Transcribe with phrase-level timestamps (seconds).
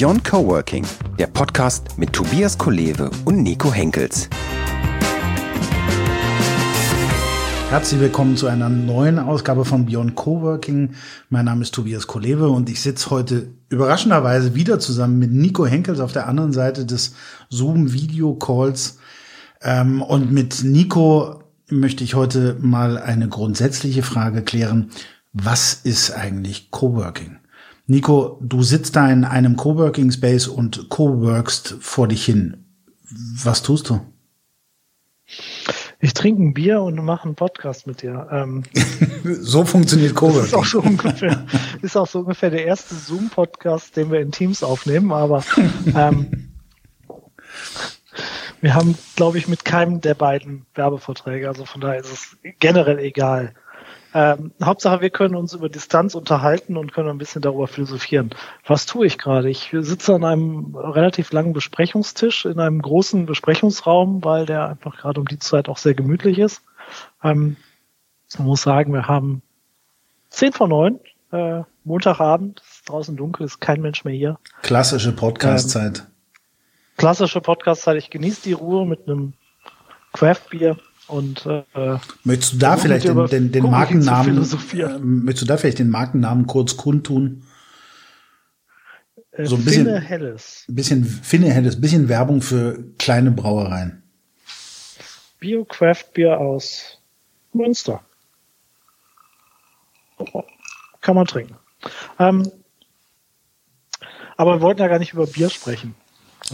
[0.00, 0.86] Beyond Coworking,
[1.18, 4.30] der Podcast mit Tobias Kolewe und Nico Henkels.
[7.68, 10.94] Herzlich willkommen zu einer neuen Ausgabe von Beyond Coworking.
[11.28, 16.00] Mein Name ist Tobias Kolewe und ich sitze heute überraschenderweise wieder zusammen mit Nico Henkels
[16.00, 17.14] auf der anderen Seite des
[17.50, 18.96] Zoom Video Calls.
[19.60, 24.92] Ähm, und mit Nico möchte ich heute mal eine grundsätzliche Frage klären.
[25.34, 27.39] Was ist eigentlich Coworking?
[27.90, 32.64] Nico, du sitzt da in einem Coworking Space und coworkst vor dich hin.
[33.10, 34.00] Was tust du?
[35.98, 38.28] Ich trinke ein Bier und mache einen Podcast mit dir.
[38.30, 38.62] Ähm,
[39.24, 40.44] so funktioniert Coworking.
[40.44, 41.44] Ist auch so ungefähr,
[41.82, 45.42] ist auch so ungefähr der erste Zoom-Podcast, den wir in Teams aufnehmen, aber
[45.92, 46.52] ähm,
[48.60, 53.00] wir haben, glaube ich, mit keinem der beiden Werbeverträge, also von daher ist es generell
[53.00, 53.52] egal.
[54.12, 58.30] Ähm, Hauptsache, wir können uns über Distanz unterhalten und können ein bisschen darüber philosophieren.
[58.66, 59.48] Was tue ich gerade?
[59.48, 65.20] Ich sitze an einem relativ langen Besprechungstisch in einem großen Besprechungsraum, weil der einfach gerade
[65.20, 66.62] um die Zeit auch sehr gemütlich ist.
[67.22, 67.56] Ähm,
[68.38, 69.42] man muss sagen, wir haben
[70.28, 70.98] zehn vor neun,
[71.32, 74.38] äh, Montagabend, ist draußen dunkel, ist kein Mensch mehr hier.
[74.62, 76.00] Klassische Podcastzeit.
[76.00, 76.06] Ähm,
[76.96, 77.96] klassische Podcastzeit.
[77.96, 79.34] Ich genieße die Ruhe mit einem
[80.12, 80.76] Craft-Bier
[81.10, 85.90] und äh, möchtest du da vielleicht den, den, den Markennamen möchtest du da vielleicht den
[85.90, 87.44] Markennamen kurz kundtun?
[89.32, 90.64] Äh, so ein bisschen Finne Helles.
[90.68, 94.02] Bisschen Finne Helles, bisschen Werbung für kleine Brauereien.
[95.38, 96.98] Bio Craft Bier aus
[97.52, 98.02] Münster.
[101.00, 101.56] Kann man trinken.
[102.18, 102.50] Ähm,
[104.36, 105.94] aber wir wollten ja gar nicht über Bier sprechen.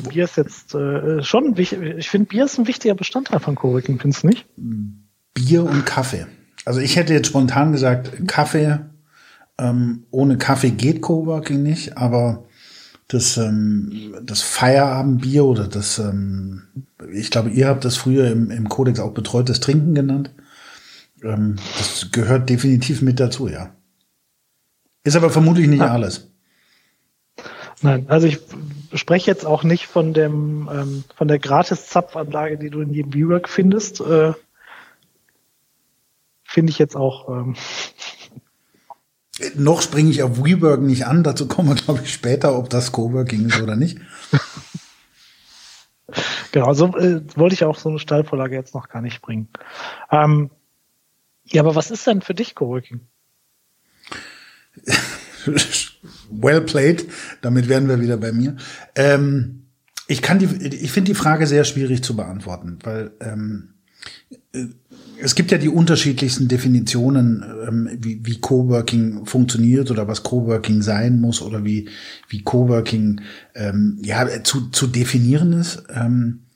[0.03, 1.81] Bier ist jetzt äh, schon wichtig.
[1.99, 4.47] Ich finde, Bier ist ein wichtiger Bestandteil von Coworking, findest du nicht?
[5.35, 6.27] Bier und Kaffee.
[6.65, 8.81] Also ich hätte jetzt spontan gesagt, Kaffee.
[9.59, 12.45] Ähm, ohne Kaffee geht Coworking nicht, aber
[13.09, 16.63] das, ähm, das Feierabendbier oder das, ähm,
[17.13, 20.31] ich glaube, ihr habt das früher im, im Kodex auch betreutes Trinken genannt.
[21.23, 23.71] Ähm, das gehört definitiv mit dazu, ja.
[25.05, 25.93] Ist aber vermutlich nicht ah.
[25.93, 26.29] alles.
[27.83, 28.41] Nein, also ich
[28.97, 33.49] spreche jetzt auch nicht von dem ähm, von der Gratis-Zapfanlage, die du in jedem WeWork
[33.49, 34.01] findest.
[34.01, 34.33] Äh,
[36.45, 37.29] Finde ich jetzt auch.
[37.29, 37.57] Ähm
[39.55, 41.23] Noch springe ich auf WeWork nicht an.
[41.23, 43.99] Dazu kommen wir, glaube ich, später, ob das Coworking ist oder nicht.
[46.53, 49.49] genau, so äh, wollte ich auch so eine Stallvorlage jetzt noch gar nicht bringen.
[50.11, 50.51] Ähm,
[51.45, 53.01] ja, aber was ist denn für dich Coworking?
[56.31, 57.07] well played.
[57.43, 58.57] Damit wären wir wieder bei mir.
[58.95, 59.67] Ähm,
[60.09, 63.75] ich kann die, ich finde die Frage sehr schwierig zu beantworten, weil ähm,
[64.53, 64.67] äh,
[65.19, 71.21] es gibt ja die unterschiedlichsten Definitionen, ähm, wie, wie Coworking funktioniert oder was Coworking sein
[71.21, 71.89] muss oder wie,
[72.29, 73.23] wie Coworking
[73.55, 75.85] ähm, ja, zu, zu definieren ist.
[75.95, 76.47] Ähm,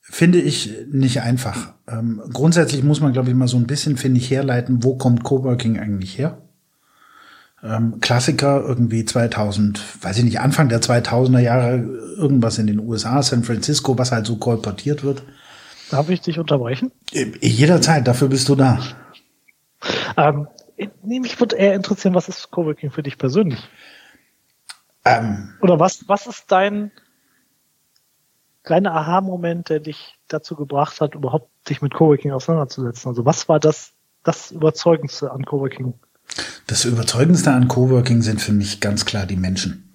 [0.00, 1.74] finde ich nicht einfach.
[1.88, 5.22] Ähm, grundsätzlich muss man, glaube ich, mal so ein bisschen, finde ich, herleiten, wo kommt
[5.22, 6.45] Coworking eigentlich her?
[7.66, 11.76] Ähm, Klassiker irgendwie 2000, weiß ich nicht, Anfang der 2000er Jahre
[12.16, 15.22] irgendwas in den USA, San Francisco, was halt so kolportiert wird.
[15.90, 16.92] Darf ich dich unterbrechen?
[17.12, 18.78] Äh, jederzeit, dafür bist du da.
[20.16, 20.48] Ähm,
[21.02, 23.60] mich würde eher interessieren, was ist Coworking für dich persönlich?
[25.04, 26.90] Ähm, Oder was, was ist dein
[28.64, 33.08] kleiner Aha-Moment, der dich dazu gebracht hat, überhaupt dich mit Coworking auseinanderzusetzen?
[33.08, 33.92] Also was war das,
[34.24, 35.94] das Überzeugendste an Coworking?
[36.66, 39.94] Das Überzeugendste an Coworking sind für mich ganz klar die Menschen.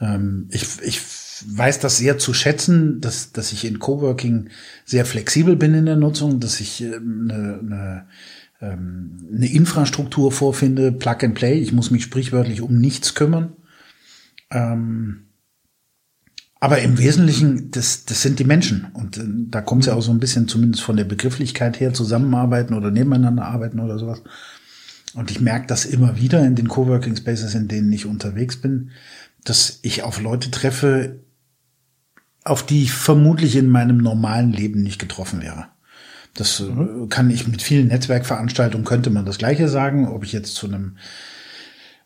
[0.00, 1.00] Ähm, ich, ich
[1.46, 4.50] weiß das sehr zu schätzen, dass, dass ich in Coworking
[4.84, 8.06] sehr flexibel bin in der Nutzung, dass ich eine, eine,
[8.60, 11.58] ähm, eine Infrastruktur vorfinde, Plug and Play.
[11.58, 13.54] Ich muss mich sprichwörtlich um nichts kümmern.
[14.50, 15.24] Ähm,
[16.60, 18.86] aber im Wesentlichen, das, das sind die Menschen.
[18.94, 21.92] Und äh, da kommt es ja auch so ein bisschen zumindest von der Begrifflichkeit her,
[21.92, 24.22] zusammenarbeiten oder nebeneinander arbeiten oder sowas.
[25.14, 28.90] Und ich merke das immer wieder in den Coworking Spaces, in denen ich unterwegs bin,
[29.44, 31.20] dass ich auf Leute treffe,
[32.42, 35.66] auf die ich vermutlich in meinem normalen Leben nicht getroffen wäre.
[36.34, 37.08] Das äh, mhm.
[37.08, 40.96] kann ich mit vielen Netzwerkveranstaltungen könnte man das Gleiche sagen, ob ich jetzt zu einem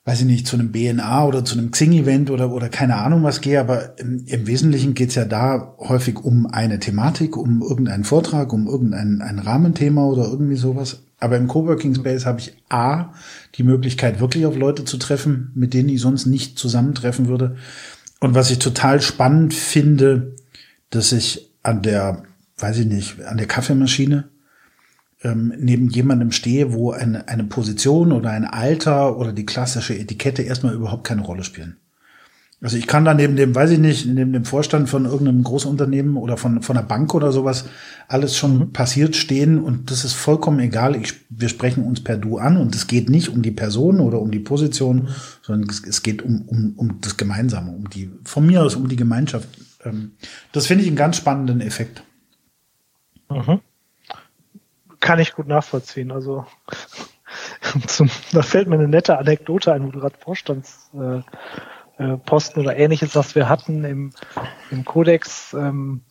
[0.08, 3.42] weiß ich nicht, zu einem BNA oder zu einem Xing-Event oder, oder keine Ahnung was
[3.42, 8.54] gehe, aber im, im Wesentlichen geht's ja da häufig um eine Thematik, um irgendeinen Vortrag,
[8.54, 11.02] um irgendein ein Rahmenthema oder irgendwie sowas.
[11.18, 13.12] Aber im Coworking Space habe ich A,
[13.56, 17.56] die Möglichkeit, wirklich auf Leute zu treffen, mit denen ich sonst nicht zusammentreffen würde.
[18.20, 20.36] Und was ich total spannend finde,
[20.90, 22.22] dass ich an der,
[22.58, 24.28] weiß ich nicht, an der Kaffeemaschine
[25.22, 30.42] ähm, neben jemandem stehe, wo eine, eine Position oder ein Alter oder die klassische Etikette
[30.42, 31.76] erstmal überhaupt keine Rolle spielen.
[32.60, 36.16] Also ich kann da neben dem, weiß ich nicht, neben dem Vorstand von irgendeinem Großunternehmen
[36.16, 37.68] oder von, von einer Bank oder sowas
[38.08, 38.72] alles schon mhm.
[38.72, 40.96] passiert stehen und das ist vollkommen egal.
[40.96, 44.20] Ich, wir sprechen uns per Du an und es geht nicht um die Person oder
[44.20, 45.08] um die Position, mhm.
[45.42, 48.88] sondern es, es geht um, um, um das Gemeinsame, um die, von mir aus um
[48.88, 49.48] die Gemeinschaft.
[49.84, 50.12] Ähm,
[50.50, 52.02] das finde ich einen ganz spannenden Effekt.
[53.30, 53.60] Mhm.
[54.98, 56.10] Kann ich gut nachvollziehen.
[56.10, 56.44] Also
[57.86, 61.20] zum, da fällt mir eine nette Anekdote ein, wo du gerade Vorstands äh,
[61.98, 64.12] äh, Posten oder ähnliches, was wir hatten im,
[64.70, 65.54] im Codex.
[65.54, 66.02] Ähm,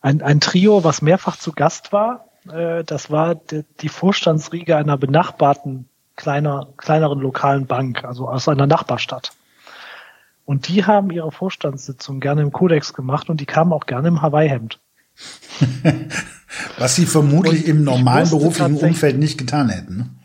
[0.00, 2.26] ein, ein Trio, was mehrfach zu Gast war.
[2.50, 8.66] Äh, das war die, die Vorstandsriege einer benachbarten kleiner, kleineren lokalen Bank, also aus einer
[8.66, 9.32] Nachbarstadt.
[10.44, 14.22] Und die haben ihre Vorstandssitzung gerne im Codex gemacht und die kamen auch gerne im
[14.22, 14.80] Hawaii-Hemd.
[16.78, 20.17] Was sie vermutlich und im normalen beruflichen Umfeld nicht getan hätten.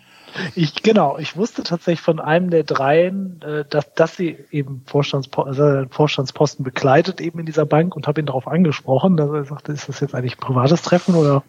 [0.56, 5.44] Ich, genau, ich wusste tatsächlich von einem der dreien, äh, dass, dass sie eben Vorstandspo
[5.44, 9.72] also Vorstandsposten bekleidet eben in dieser Bank und habe ihn darauf angesprochen, dass er sagte,
[9.72, 11.44] ist das jetzt eigentlich ein privates Treffen oder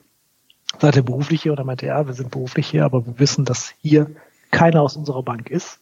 [0.79, 1.53] seid ihr beruflich hier?
[1.53, 4.11] Oder meinte, ja, wir sind beruflich hier, aber wir wissen, dass hier
[4.51, 5.81] keiner aus unserer Bank ist,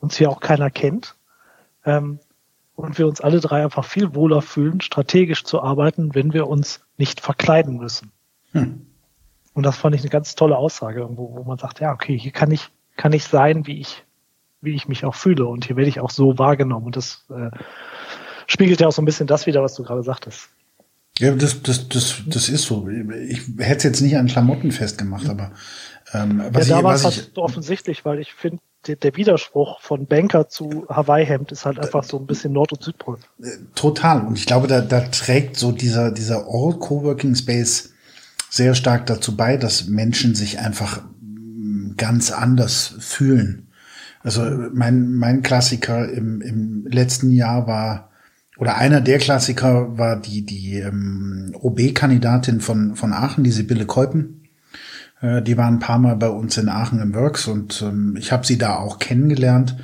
[0.00, 1.14] uns hier auch keiner kennt.
[1.84, 2.18] Ähm,
[2.76, 6.80] und wir uns alle drei einfach viel wohler fühlen, strategisch zu arbeiten, wenn wir uns
[6.96, 8.10] nicht verkleiden müssen.
[8.52, 8.83] Hm.
[9.54, 12.32] Und das fand ich eine ganz tolle Aussage irgendwo, wo man sagt, ja, okay, hier
[12.32, 14.04] kann ich, kann ich sein, wie ich,
[14.60, 16.86] wie ich mich auch fühle und hier werde ich auch so wahrgenommen.
[16.86, 17.50] Und das äh,
[18.46, 20.48] spiegelt ja auch so ein bisschen das wieder, was du gerade sagtest.
[21.18, 22.88] Ja, das, das, das, das ist so.
[22.88, 25.52] Ich hätte es jetzt nicht an Klamotten festgemacht, aber
[26.12, 28.58] ähm, was ja, da war es halt offensichtlich, weil ich finde,
[28.88, 32.82] der, der, Widerspruch von Banker zu Hawaii-Hemd ist halt einfach so ein bisschen Nord- und
[32.82, 33.18] Südpol.
[33.40, 34.26] Äh, total.
[34.26, 37.93] Und ich glaube, da, da trägt so dieser, dieser All-Coworking Space
[38.54, 43.66] sehr stark dazu bei, dass Menschen sich einfach mm, ganz anders fühlen.
[44.20, 44.42] Also
[44.72, 48.10] mein, mein Klassiker im, im letzten Jahr war,
[48.56, 54.48] oder einer der Klassiker war die, die ähm, OB-Kandidatin von, von Aachen, die Sibylle Keupen.
[55.20, 58.30] Äh, die war ein paar Mal bei uns in Aachen im Works und ähm, ich
[58.30, 59.76] habe sie da auch kennengelernt.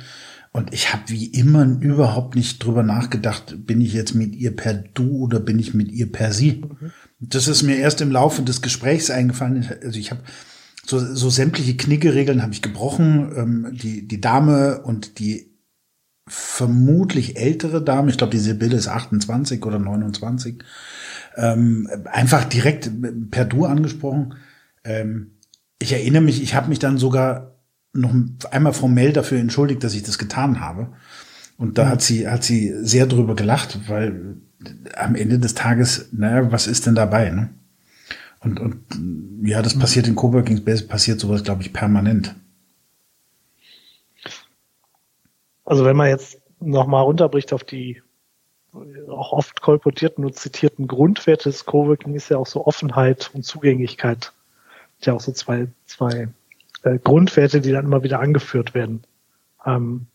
[0.53, 4.73] Und ich habe wie immer überhaupt nicht drüber nachgedacht, bin ich jetzt mit ihr per
[4.73, 6.63] Du oder bin ich mit ihr per Sie.
[6.63, 6.91] Mhm.
[7.21, 9.69] Das ist mir erst im Laufe des Gesprächs eingefallen.
[9.83, 10.21] Also ich habe
[10.85, 13.31] so, so sämtliche Kniggeregeln habe ich gebrochen.
[13.35, 15.51] Ähm, die, die Dame und die
[16.27, 20.63] vermutlich ältere Dame, ich glaube, die Sibylle ist 28 oder 29,
[21.35, 22.89] ähm, einfach direkt
[23.29, 24.35] per Du angesprochen.
[24.83, 25.37] Ähm,
[25.79, 27.55] ich erinnere mich, ich habe mich dann sogar
[27.93, 28.13] noch
[28.51, 30.93] einmal formell dafür entschuldigt, dass ich das getan habe.
[31.61, 34.37] Und da hat sie, hat sie sehr drüber gelacht, weil
[34.95, 37.51] am Ende des Tages, naja, was ist denn dabei, ne?
[38.39, 42.33] Und, und ja, das passiert in Coworking Space, passiert sowas, glaube ich, permanent.
[45.63, 48.01] Also wenn man jetzt nochmal runterbricht auf die
[49.07, 54.33] auch oft kolportierten und zitierten Grundwerte des Coworking ist ja auch so Offenheit und Zugänglichkeit.
[55.01, 56.27] Ja auch so zwei, zwei
[56.81, 59.03] äh, Grundwerte, die dann immer wieder angeführt werden.
[59.63, 60.07] Ähm,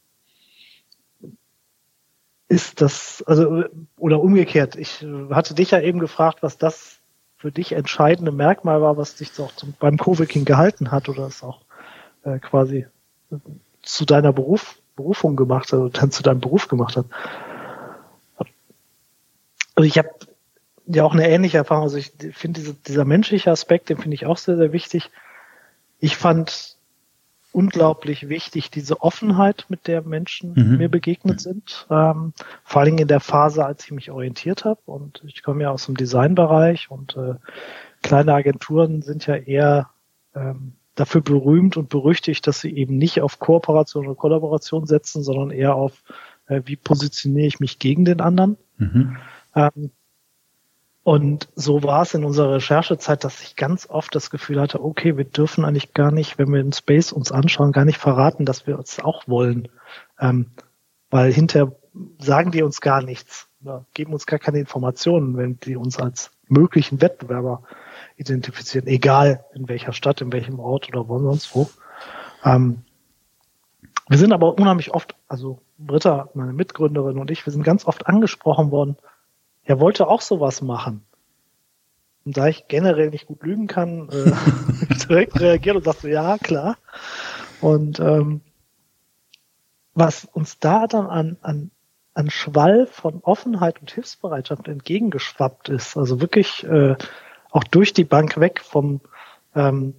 [2.49, 3.65] ist das, also,
[3.97, 7.01] oder umgekehrt, ich hatte dich ja eben gefragt, was das
[7.37, 11.43] für dich entscheidende Merkmal war, was dich auch zum, beim Coworking gehalten hat oder es
[11.43, 11.61] auch
[12.25, 12.87] äh, quasi
[13.83, 17.07] zu deiner Beruf, Berufung gemacht hat oder dann zu deinem Beruf gemacht hat.
[19.75, 20.09] Also ich habe
[20.87, 21.85] ja auch eine ähnliche Erfahrung.
[21.85, 25.11] Also ich finde diese, dieser menschliche Aspekt, den finde ich auch sehr, sehr wichtig.
[25.99, 26.76] Ich fand
[27.57, 30.77] unglaublich wichtig, diese Offenheit, mit der Menschen mhm.
[30.77, 31.87] mir begegnet sind.
[31.91, 34.81] Ähm, vor allen Dingen in der Phase, als ich mich orientiert habe.
[34.85, 37.37] Und ich komme ja aus dem Designbereich und äh,
[38.03, 39.89] kleine Agenturen sind ja eher
[40.35, 45.51] ähm, dafür berühmt und berüchtigt, dass sie eben nicht auf Kooperation oder Kollaboration setzen, sondern
[45.51, 46.05] eher auf,
[46.49, 48.59] äh, wie positioniere ich mich gegen den anderen.
[48.77, 49.17] Mhm.
[49.55, 49.91] Ähm,
[51.07, 55.17] und so war es in unserer Recherchezeit, dass ich ganz oft das Gefühl hatte, okay,
[55.17, 58.67] wir dürfen eigentlich gar nicht, wenn wir in Space uns anschauen, gar nicht verraten, dass
[58.67, 59.69] wir uns auch wollen.
[60.19, 60.47] Ähm,
[61.09, 61.71] weil hinterher
[62.19, 66.33] sagen die uns gar nichts, oder geben uns gar keine Informationen, wenn die uns als
[66.49, 67.63] möglichen Wettbewerber
[68.17, 71.71] identifizieren, egal in welcher Stadt, in welchem Ort oder wo sonst wo.
[72.45, 72.83] Ähm,
[74.09, 78.09] wir sind aber unheimlich oft, also Britta, meine Mitgründerin und ich, wir sind ganz oft
[78.09, 78.97] angesprochen worden,
[79.67, 81.05] er wollte auch sowas machen.
[82.25, 84.33] Und da ich generell nicht gut lügen kann, äh,
[85.09, 86.77] direkt reagiert und sagt so, ja, klar.
[87.61, 88.41] Und ähm,
[89.95, 91.71] was uns da dann an, an,
[92.15, 96.97] an Schwall von Offenheit und Hilfsbereitschaft entgegengeschwappt ist, also wirklich äh,
[97.51, 99.01] auch durch die Bank weg vom,
[99.55, 99.95] ähm,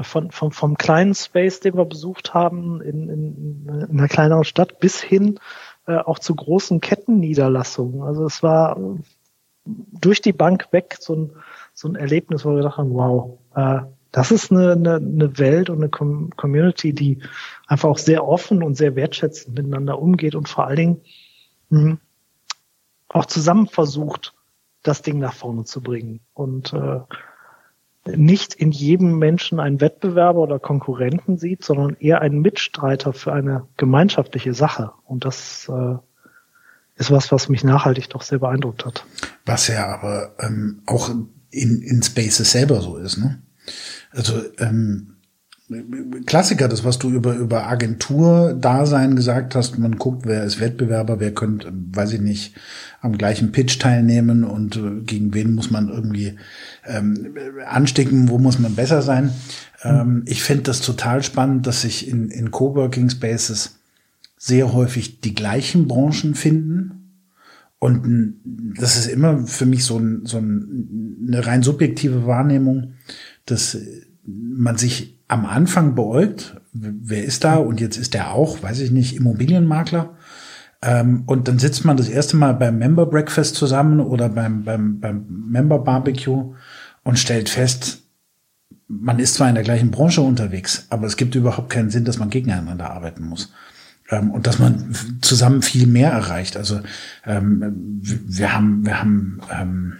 [0.00, 4.80] von, vom, vom kleinen Space, den wir besucht haben, in, in, in einer kleineren Stadt,
[4.80, 5.38] bis hin
[5.86, 8.02] äh, auch zu großen Kettenniederlassungen.
[8.02, 8.78] Also es war
[9.64, 11.30] durch die Bank weg so ein,
[11.74, 15.70] so ein Erlebnis, wo wir gedacht haben, wow, äh, das ist eine, eine, eine Welt
[15.70, 17.18] und eine Com Community, die
[17.66, 21.00] einfach auch sehr offen und sehr wertschätzend miteinander umgeht und vor allen Dingen
[21.70, 21.98] mh,
[23.08, 24.34] auch zusammen versucht,
[24.82, 26.20] das Ding nach vorne zu bringen.
[26.34, 27.00] Und äh,
[28.06, 33.66] nicht in jedem Menschen einen Wettbewerber oder Konkurrenten sieht, sondern eher einen Mitstreiter für eine
[33.76, 34.92] gemeinschaftliche Sache.
[35.04, 35.96] Und das äh,
[36.96, 39.04] ist was, was mich nachhaltig doch sehr beeindruckt hat.
[39.46, 41.10] Was ja aber ähm, auch
[41.50, 43.40] in, in Spaces selber so ist, ne?
[44.10, 45.11] Also ähm,
[46.26, 51.32] Klassiker, das, was du über, über Agentur-Dasein gesagt hast, man guckt, wer ist Wettbewerber, wer
[51.32, 52.54] könnte, weiß ich nicht,
[53.00, 56.36] am gleichen Pitch teilnehmen und äh, gegen wen muss man irgendwie
[56.86, 57.34] ähm,
[57.66, 59.32] anstecken, wo muss man besser sein.
[59.82, 63.78] Ähm, ich finde das total spannend, dass sich in, in Coworking Spaces
[64.38, 67.18] sehr häufig die gleichen Branchen finden.
[67.78, 68.36] Und
[68.78, 72.94] das ist immer für mich so, ein, so ein, eine rein subjektive Wahrnehmung,
[73.46, 73.76] dass
[74.24, 77.56] man sich am Anfang beäugt, wer ist da?
[77.56, 80.16] Und jetzt ist der auch, weiß ich nicht, Immobilienmakler.
[80.82, 85.00] Ähm, und dann sitzt man das erste Mal beim Member Breakfast zusammen oder beim, beim,
[85.00, 86.54] beim Member Barbecue
[87.04, 88.02] und stellt fest,
[88.88, 92.18] man ist zwar in der gleichen Branche unterwegs, aber es gibt überhaupt keinen Sinn, dass
[92.18, 93.52] man gegeneinander arbeiten muss.
[94.10, 96.56] Ähm, und dass man zusammen viel mehr erreicht.
[96.56, 96.80] Also
[97.24, 99.94] ähm, wir haben, wir haben ähm,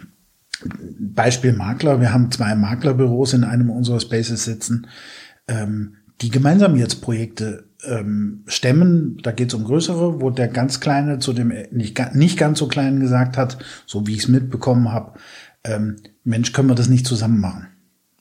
[0.99, 4.87] Beispiel Makler, wir haben zwei Maklerbüros in einem unserer Spaces sitzen,
[5.47, 9.17] ähm, die gemeinsam jetzt Projekte ähm, stemmen.
[9.23, 12.67] Da geht es um größere, wo der ganz Kleine zu dem nicht, nicht ganz so
[12.67, 15.19] Kleinen gesagt hat, so wie ich es mitbekommen habe,
[15.63, 17.67] ähm, Mensch, können wir das nicht zusammen machen?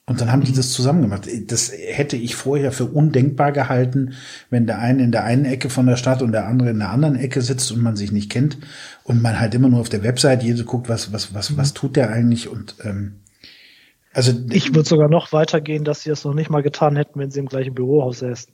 [0.07, 1.29] Und dann haben die das zusammen gemacht.
[1.47, 4.15] Das hätte ich vorher für undenkbar gehalten,
[4.51, 6.91] wenn der eine in der einen Ecke von der Stadt und der andere in der
[6.91, 8.59] anderen Ecke sitzt und man sich nicht kennt
[9.05, 11.95] und man halt immer nur auf der Website jede guckt, was was was was tut
[11.95, 13.21] der eigentlich und ähm,
[14.13, 17.31] also ich würde sogar noch weitergehen, dass sie das noch nicht mal getan hätten, wenn
[17.31, 18.53] sie im gleichen Bürohaus säßen.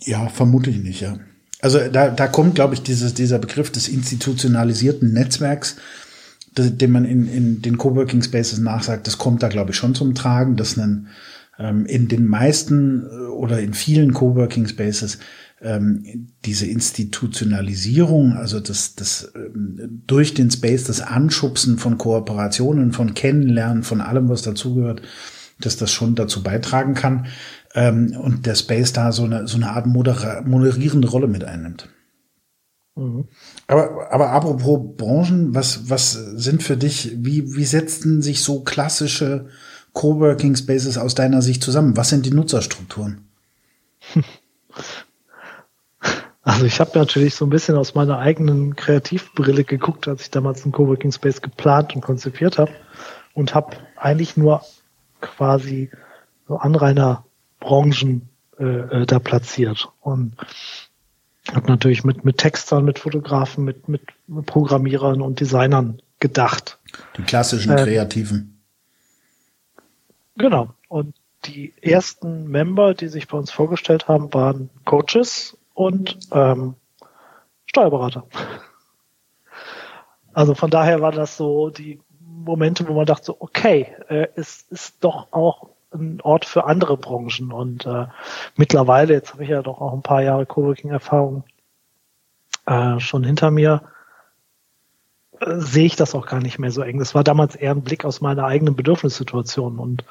[0.00, 1.18] Ja, vermute ich nicht, ja.
[1.60, 5.76] Also da, da kommt, glaube ich, dieses, dieser Begriff des institutionalisierten Netzwerks,
[6.56, 10.14] den man in, in den Coworking Spaces nachsagt, das kommt da, glaube ich, schon zum
[10.14, 11.08] Tragen, dass ein,
[11.58, 15.18] ähm, in den meisten äh, oder in vielen Coworking Spaces
[15.62, 23.14] ähm, diese Institutionalisierung, also das, das ähm, durch den Space, das Anschubsen von Kooperationen, von
[23.14, 25.02] Kennenlernen, von allem, was dazugehört,
[25.60, 27.26] dass das schon dazu beitragen kann
[27.74, 31.88] ähm, und der Space da so eine, so eine Art moder moderierende Rolle mit einnimmt.
[32.96, 33.28] Mhm.
[33.72, 39.46] Aber, aber apropos Branchen, was, was sind für dich, wie, wie setzen sich so klassische
[39.94, 41.96] Coworking Spaces aus deiner Sicht zusammen?
[41.96, 43.26] Was sind die Nutzerstrukturen?
[46.44, 50.64] Also ich habe natürlich so ein bisschen aus meiner eigenen Kreativbrille geguckt, als ich damals
[50.64, 52.72] einen Coworking Space geplant und konzipiert habe
[53.32, 54.60] und habe eigentlich nur
[55.20, 55.88] quasi
[56.48, 57.24] so Anrainer
[57.60, 60.36] Branchen äh, äh, da platziert und
[61.48, 64.02] habe natürlich mit mit Textern, mit Fotografen, mit mit
[64.46, 66.78] Programmierern und Designern gedacht.
[67.16, 68.62] Die klassischen äh, Kreativen.
[70.36, 70.74] Genau.
[70.88, 76.74] Und die ersten Member, die sich bei uns vorgestellt haben, waren Coaches und ähm,
[77.66, 78.26] Steuerberater.
[80.34, 84.62] Also von daher war das so die Momente, wo man dachte, so, okay, äh, es
[84.70, 87.52] ist doch auch ein Ort für andere Branchen.
[87.52, 88.06] Und äh,
[88.56, 91.44] mittlerweile, jetzt habe ich ja doch auch ein paar Jahre Coworking-Erfahrung
[92.66, 93.82] äh, schon hinter mir,
[95.40, 96.98] äh, sehe ich das auch gar nicht mehr so eng.
[96.98, 99.78] Das war damals eher ein Blick aus meiner eigenen Bedürfnissituation.
[99.78, 100.04] Und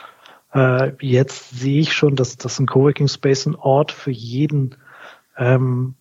[0.54, 4.76] äh, jetzt sehe ich schon, dass, dass ein Coworking Space ein Ort für jeden
[5.38, 5.96] ähm,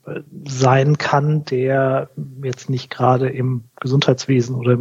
[0.44, 2.10] sein kann, der
[2.42, 4.78] jetzt nicht gerade im Gesundheitswesen oder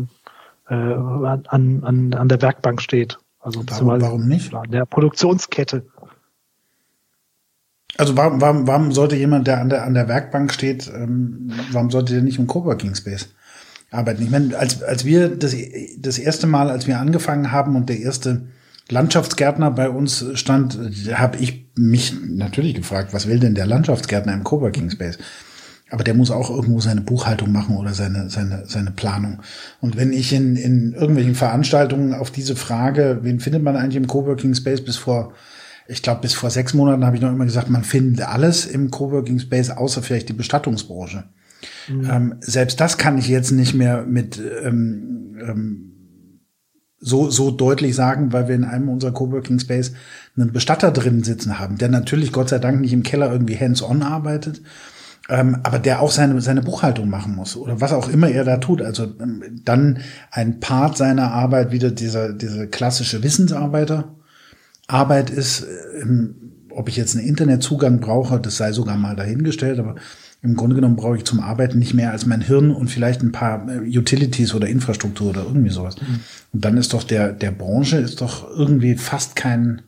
[0.68, 3.20] äh, an, an, an der Werkbank steht.
[3.40, 4.54] Also warum, warum nicht?
[4.54, 5.86] An der Produktionskette.
[7.98, 11.90] Also warum, warum, warum sollte jemand, der an der, an der Werkbank steht, ähm, warum
[11.90, 13.30] sollte der nicht im Coworking Space
[13.92, 14.24] arbeiten?
[14.24, 15.56] Ich meine, als, als wir das,
[15.98, 18.48] das erste Mal, als wir angefangen haben und der erste
[18.90, 20.78] Landschaftsgärtner bei uns stand,
[21.14, 25.18] habe ich mich natürlich gefragt, was will denn der Landschaftsgärtner im Coworking Space?
[25.92, 29.42] Aber der muss auch irgendwo seine Buchhaltung machen oder seine, seine, seine Planung.
[29.82, 34.08] Und wenn ich in, in irgendwelchen Veranstaltungen auf diese Frage, wen findet man eigentlich im
[34.08, 35.34] Coworking Space bis vor,
[35.88, 38.92] ich glaube, bis vor sechs Monaten habe ich noch immer gesagt, man findet alles im
[38.92, 41.24] Coworking Space, außer vielleicht die Bestattungsbranche.
[41.88, 42.10] Mhm.
[42.10, 45.90] Ähm, selbst das kann ich jetzt nicht mehr mit ähm, ähm,
[47.00, 49.94] so, so deutlich sagen, weil wir in einem unserer Coworking Space
[50.36, 54.04] einen Bestatter drin sitzen haben, der natürlich Gott sei Dank nicht im Keller irgendwie hands-on
[54.04, 54.62] arbeitet,
[55.30, 58.58] ähm, aber der auch seine, seine Buchhaltung machen muss oder was auch immer er da
[58.58, 58.82] tut.
[58.82, 60.00] Also ähm, dann
[60.32, 64.16] ein Part seiner Arbeit wieder dieser, diese klassische Wissensarbeiter.
[64.88, 65.66] Arbeit ist,
[66.02, 66.36] ähm,
[66.72, 69.96] ob ich jetzt einen Internetzugang brauche, das sei sogar mal dahingestellt, aber
[70.42, 73.32] im Grunde genommen brauche ich zum Arbeiten nicht mehr als mein Hirn und vielleicht ein
[73.32, 75.98] paar äh, Utilities oder Infrastruktur oder irgendwie sowas.
[76.02, 76.22] Mhm.
[76.54, 79.82] Und dann ist doch der, der Branche ist doch irgendwie fast kein,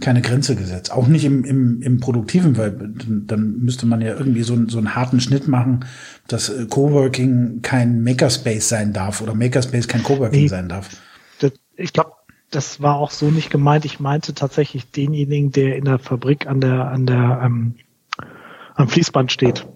[0.00, 0.92] keine Grenze gesetzt.
[0.92, 4.94] Auch nicht im, im, im Produktiven, weil dann müsste man ja irgendwie so, so einen
[4.94, 5.84] harten Schnitt machen,
[6.28, 10.90] dass äh, Coworking kein Makerspace sein darf oder Makerspace kein Coworking nee, sein darf.
[11.38, 12.12] Das, ich glaube,
[12.50, 13.84] das war auch so nicht gemeint.
[13.84, 17.74] Ich meinte tatsächlich denjenigen, der in der Fabrik an der, an der, ähm,
[18.74, 19.66] am Fließband steht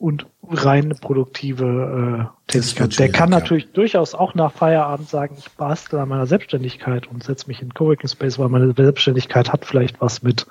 [0.00, 2.98] und rein produktive äh, Tätigkeit.
[2.98, 3.70] Der kann natürlich ja.
[3.74, 8.08] durchaus auch nach Feierabend sagen, ich bastel an meiner Selbstständigkeit und setze mich in Coworking
[8.08, 10.46] Space, weil meine Selbstständigkeit hat vielleicht was mit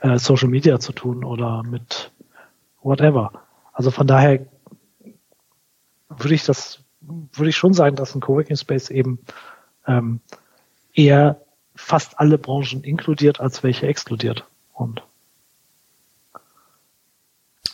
[0.00, 2.12] äh, Social Media zu tun oder mit
[2.82, 3.32] whatever.
[3.72, 4.46] Also von daher
[6.08, 9.18] würde ich das, würde ich schon sagen, dass ein Coworking Space eben
[9.88, 10.20] ähm,
[10.92, 11.40] eher
[11.74, 14.46] fast alle Branchen inkludiert, als welche exkludiert.
[14.72, 15.02] Und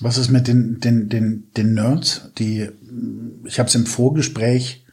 [0.00, 2.68] was ist mit den, den, den, den Nerds, die,
[3.44, 4.84] ich habe es im Vorgespräch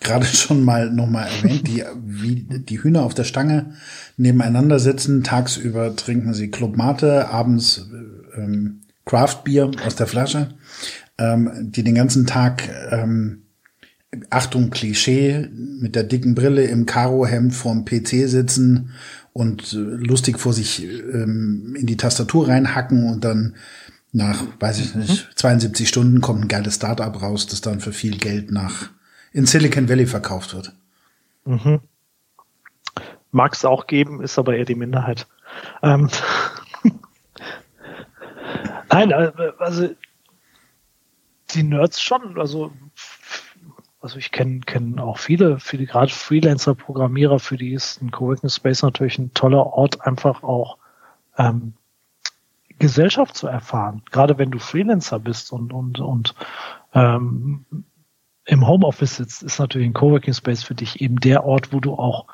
[0.00, 3.74] gerade schon mal nochmal erwähnt, die wie die Hühner auf der Stange
[4.16, 7.88] nebeneinander sitzen, tagsüber trinken sie Club Mate, abends
[8.36, 10.54] ähm, Craft Beer aus der Flasche,
[11.18, 13.42] ähm, die den ganzen Tag ähm,
[14.30, 15.48] Achtung Klischee
[15.80, 18.90] mit der dicken Brille im Karohemd vorm PC sitzen
[19.32, 23.54] und äh, lustig vor sich ähm, in die Tastatur reinhacken und dann
[24.12, 25.36] nach, weiß ich nicht, mhm.
[25.36, 28.90] 72 Stunden kommt ein geiles Startup raus, das dann für viel Geld nach
[29.32, 30.72] in Silicon Valley verkauft wird.
[31.44, 31.80] Mhm.
[33.30, 35.26] Mag es auch geben, ist aber eher die Minderheit.
[35.82, 36.10] Ähm
[38.90, 39.88] Nein, äh, also
[41.50, 42.72] die Nerds schon, also
[44.02, 48.82] also ich kenne kenn auch viele, viele gerade Freelancer-Programmierer, für die ist ein Coworking Space
[48.82, 50.76] natürlich ein toller Ort, einfach auch
[51.38, 51.74] ähm,
[52.82, 54.02] Gesellschaft zu erfahren.
[54.10, 56.34] Gerade wenn du Freelancer bist und, und, und
[56.94, 57.64] ähm,
[58.44, 61.94] im Homeoffice sitzt, ist natürlich ein Coworking Space für dich eben der Ort, wo du
[61.94, 62.26] auch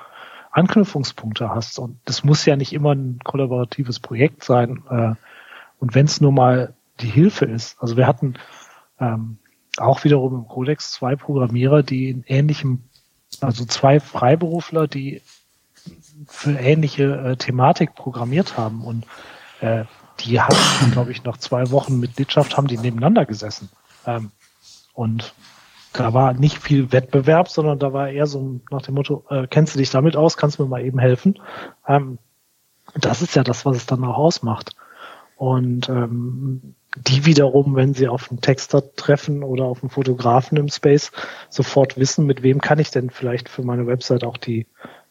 [0.51, 1.79] Anknüpfungspunkte hast.
[1.79, 4.83] Und das muss ja nicht immer ein kollaboratives Projekt sein.
[4.89, 5.15] Äh,
[5.81, 7.77] und wenn es nur mal die Hilfe ist.
[7.79, 8.35] Also wir hatten
[8.99, 9.37] ähm,
[9.77, 12.85] auch wiederum im Codex zwei Programmierer, die in ähnlichem,
[13.43, 15.21] also zwei Freiberufler, die
[16.27, 18.83] für ähnliche äh, Thematik programmiert haben.
[18.83, 19.05] Und
[19.61, 19.85] äh,
[20.21, 20.57] die haben,
[20.93, 23.69] glaube ich, nach zwei Wochen Mitgliedschaft haben die nebeneinander gesessen.
[24.07, 24.31] Ähm,
[24.95, 25.35] und
[25.93, 29.75] da war nicht viel Wettbewerb, sondern da war eher so nach dem Motto, äh, kennst
[29.75, 31.39] du dich damit aus, kannst du mir mal eben helfen.
[31.87, 32.19] Ähm,
[32.95, 34.75] das ist ja das, was es dann auch ausmacht.
[35.37, 40.69] Und ähm, die wiederum, wenn sie auf einen Texter treffen oder auf einen Fotografen im
[40.69, 41.13] Space,
[41.49, 44.67] sofort wissen, mit wem kann ich denn vielleicht für meine Website auch die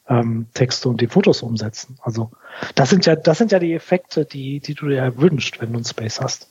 [0.09, 1.97] ähm, Texte und die Fotos umsetzen.
[2.01, 2.31] Also
[2.75, 5.77] das sind ja, das sind ja die Effekte, die, die du dir wünschst, wenn du
[5.77, 6.47] einen Space hast.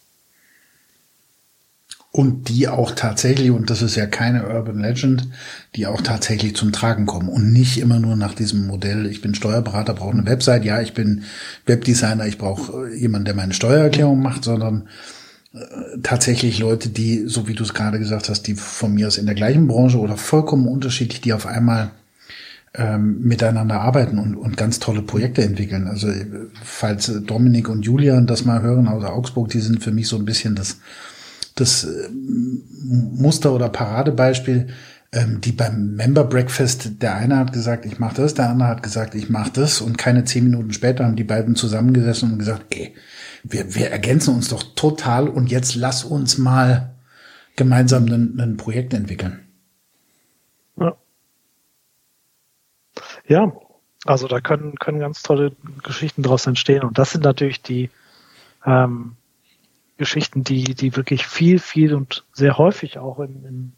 [2.12, 5.28] Und die auch tatsächlich, und das ist ja keine Urban Legend,
[5.74, 9.34] die auch tatsächlich zum Tragen kommen und nicht immer nur nach diesem Modell, ich bin
[9.34, 11.24] Steuerberater, brauche eine Website, ja, ich bin
[11.66, 14.88] Webdesigner, ich brauche jemanden, der meine Steuererklärung macht, sondern
[15.52, 15.58] äh,
[16.02, 19.26] tatsächlich Leute, die, so wie du es gerade gesagt hast, die von mir aus in
[19.26, 21.90] der gleichen Branche oder vollkommen unterschiedlich, die auf einmal
[22.76, 25.88] ähm, miteinander arbeiten und, und ganz tolle Projekte entwickeln.
[25.88, 26.08] Also
[26.62, 30.24] falls Dominik und Julian das mal hören aus Augsburg, die sind für mich so ein
[30.24, 30.78] bisschen das,
[31.54, 32.08] das äh,
[32.84, 34.68] Muster oder Paradebeispiel,
[35.12, 38.82] ähm, die beim Member Breakfast, der eine hat gesagt, ich mache das, der andere hat
[38.82, 42.66] gesagt, ich mache das und keine zehn Minuten später haben die beiden zusammengesessen und gesagt,
[42.70, 42.94] ey,
[43.42, 46.96] wir, wir ergänzen uns doch total und jetzt lass uns mal
[47.54, 49.40] gemeinsam ein, ein Projekt entwickeln.
[50.78, 50.96] Ja,
[54.06, 56.82] also da können, können ganz tolle Geschichten daraus entstehen.
[56.82, 57.90] Und das sind natürlich die
[58.64, 59.16] ähm,
[59.96, 63.72] Geschichten, die, die wirklich viel, viel und sehr häufig auch in, in,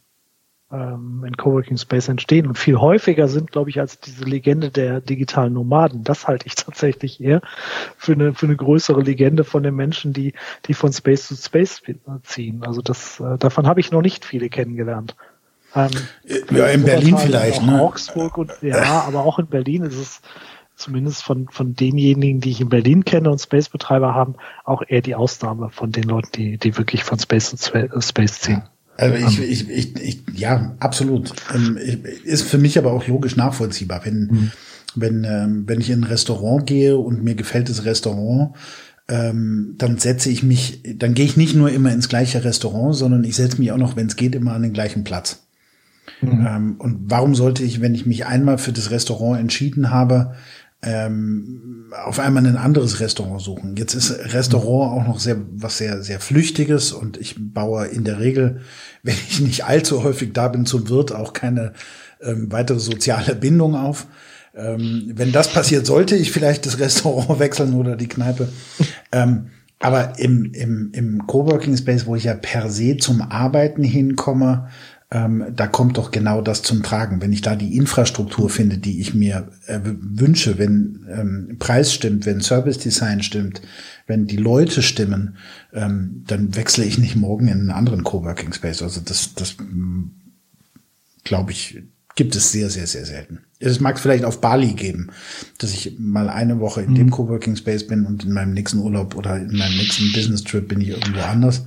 [0.70, 5.00] ähm, in Coworking Space entstehen und viel häufiger sind, glaube ich, als diese Legende der
[5.00, 6.04] digitalen Nomaden.
[6.04, 7.40] Das halte ich tatsächlich eher
[7.96, 10.34] für eine, für eine größere Legende von den Menschen, die,
[10.66, 11.80] die von Space zu Space
[12.24, 12.64] ziehen.
[12.64, 15.14] Also das, äh, davon habe ich noch nicht viele kennengelernt.
[15.74, 15.90] Ähm,
[16.50, 17.62] ja, in Berlin vielleicht.
[17.62, 17.80] Ne?
[17.80, 20.20] Augsburg und ja, aber auch in Berlin ist es
[20.76, 25.14] zumindest von, von denjenigen, die ich in Berlin kenne und Space-Betreiber haben, auch eher die
[25.14, 28.62] Ausnahme von den Leuten, die, die wirklich von Space zu Space ziehen.
[28.96, 31.32] Also ich, ich, ich, ich ja, absolut.
[31.54, 31.78] Ähm,
[32.24, 34.04] ist für mich aber auch logisch nachvollziehbar.
[34.04, 34.50] Wenn, mhm.
[34.94, 38.54] wenn, ähm, wenn ich in ein Restaurant gehe und mir gefällt das Restaurant,
[39.08, 43.24] ähm, dann setze ich mich, dann gehe ich nicht nur immer ins gleiche Restaurant, sondern
[43.24, 45.47] ich setze mich auch noch, wenn es geht, immer an den gleichen Platz.
[46.20, 46.46] Mhm.
[46.46, 50.34] Ähm, und warum sollte ich, wenn ich mich einmal für das Restaurant entschieden habe,
[50.82, 53.76] ähm, auf einmal ein anderes Restaurant suchen.
[53.76, 58.20] Jetzt ist Restaurant auch noch sehr was sehr sehr flüchtiges und ich baue in der
[58.20, 58.60] Regel,
[59.02, 61.72] wenn ich nicht allzu häufig da bin zum Wirt, auch keine
[62.22, 64.06] ähm, weitere soziale Bindung auf.
[64.54, 68.48] Ähm, wenn das passiert, sollte ich vielleicht das Restaurant wechseln oder die Kneipe.
[69.12, 69.48] Ähm,
[69.80, 74.68] aber im, im, im Coworking Space, wo ich ja per se zum Arbeiten hinkomme,
[75.10, 77.22] ähm, da kommt doch genau das zum Tragen.
[77.22, 82.26] Wenn ich da die Infrastruktur finde, die ich mir äh, wünsche, wenn ähm, Preis stimmt,
[82.26, 83.62] wenn Service Design stimmt,
[84.06, 85.36] wenn die Leute stimmen,
[85.72, 88.82] ähm, dann wechsle ich nicht morgen in einen anderen Coworking Space.
[88.82, 89.56] Also das, das
[91.24, 91.82] glaube ich,
[92.14, 93.40] gibt es sehr, sehr, sehr selten.
[93.60, 95.08] Es mag vielleicht auf Bali geben,
[95.56, 96.96] dass ich mal eine Woche in mhm.
[96.96, 100.68] dem Coworking Space bin und in meinem nächsten Urlaub oder in meinem nächsten Business Trip
[100.68, 101.64] bin ich irgendwo anders.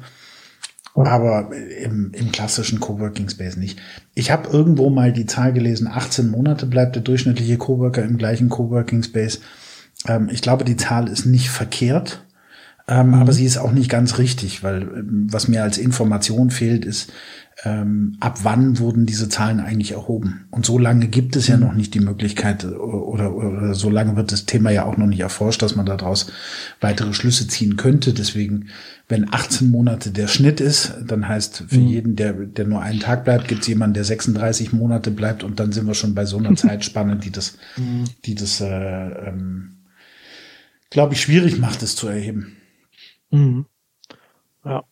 [0.93, 3.79] Aber im, im klassischen Coworking Space nicht.
[4.13, 8.49] Ich habe irgendwo mal die Zahl gelesen, 18 Monate bleibt der durchschnittliche Coworker im gleichen
[8.49, 9.39] Coworking Space.
[10.07, 12.25] Ähm, ich glaube, die Zahl ist nicht verkehrt,
[12.87, 13.13] ähm, mhm.
[13.15, 17.11] aber sie ist auch nicht ganz richtig, weil ähm, was mir als Information fehlt, ist,
[17.63, 20.47] ähm, ab wann wurden diese Zahlen eigentlich erhoben?
[20.49, 21.63] Und so lange gibt es ja mhm.
[21.63, 25.05] noch nicht die Möglichkeit oder, oder, oder so lange wird das Thema ja auch noch
[25.05, 26.31] nicht erforscht, dass man daraus
[26.79, 28.13] weitere Schlüsse ziehen könnte.
[28.13, 28.69] Deswegen,
[29.07, 31.87] wenn 18 Monate der Schnitt ist, dann heißt für mhm.
[31.87, 35.59] jeden, der, der nur einen Tag bleibt, gibt es jemanden, der 36 Monate bleibt und
[35.59, 38.05] dann sind wir schon bei so einer Zeitspanne, die das, mhm.
[38.25, 39.77] die das, äh, ähm,
[40.89, 42.57] glaube ich, schwierig macht, es zu erheben.
[43.29, 43.65] Mhm.
[44.65, 44.83] Ja.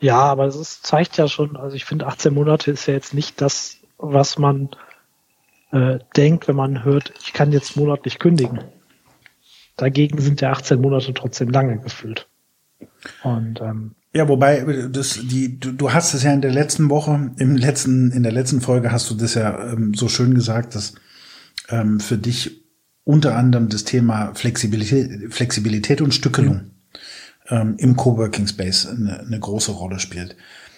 [0.00, 3.40] Ja, aber es zeigt ja schon, also ich finde 18 Monate ist ja jetzt nicht
[3.40, 4.70] das, was man
[5.72, 8.60] äh, denkt, wenn man hört, ich kann jetzt monatlich kündigen.
[9.76, 12.28] Dagegen sind ja 18 Monate trotzdem lange gefüllt.
[13.22, 17.32] Und ähm, ja, wobei das die du, du hast es ja in der letzten Woche,
[17.36, 20.94] im letzten in der letzten Folge hast du das ja ähm, so schön gesagt, dass
[21.68, 22.64] ähm, für dich
[23.04, 26.77] unter anderem das Thema Flexibilität, Flexibilität und Stückelung mhm
[27.50, 30.36] ähm, im Coworking Space eine, eine große Rolle spielt.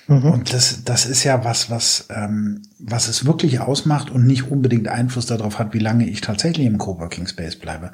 [0.08, 0.24] Mhm.
[0.24, 4.88] Und das, das ist ja was, was, ähm, was es wirklich ausmacht und nicht unbedingt
[4.88, 7.92] Einfluss darauf hat, wie lange ich tatsächlich im Coworking Space bleibe.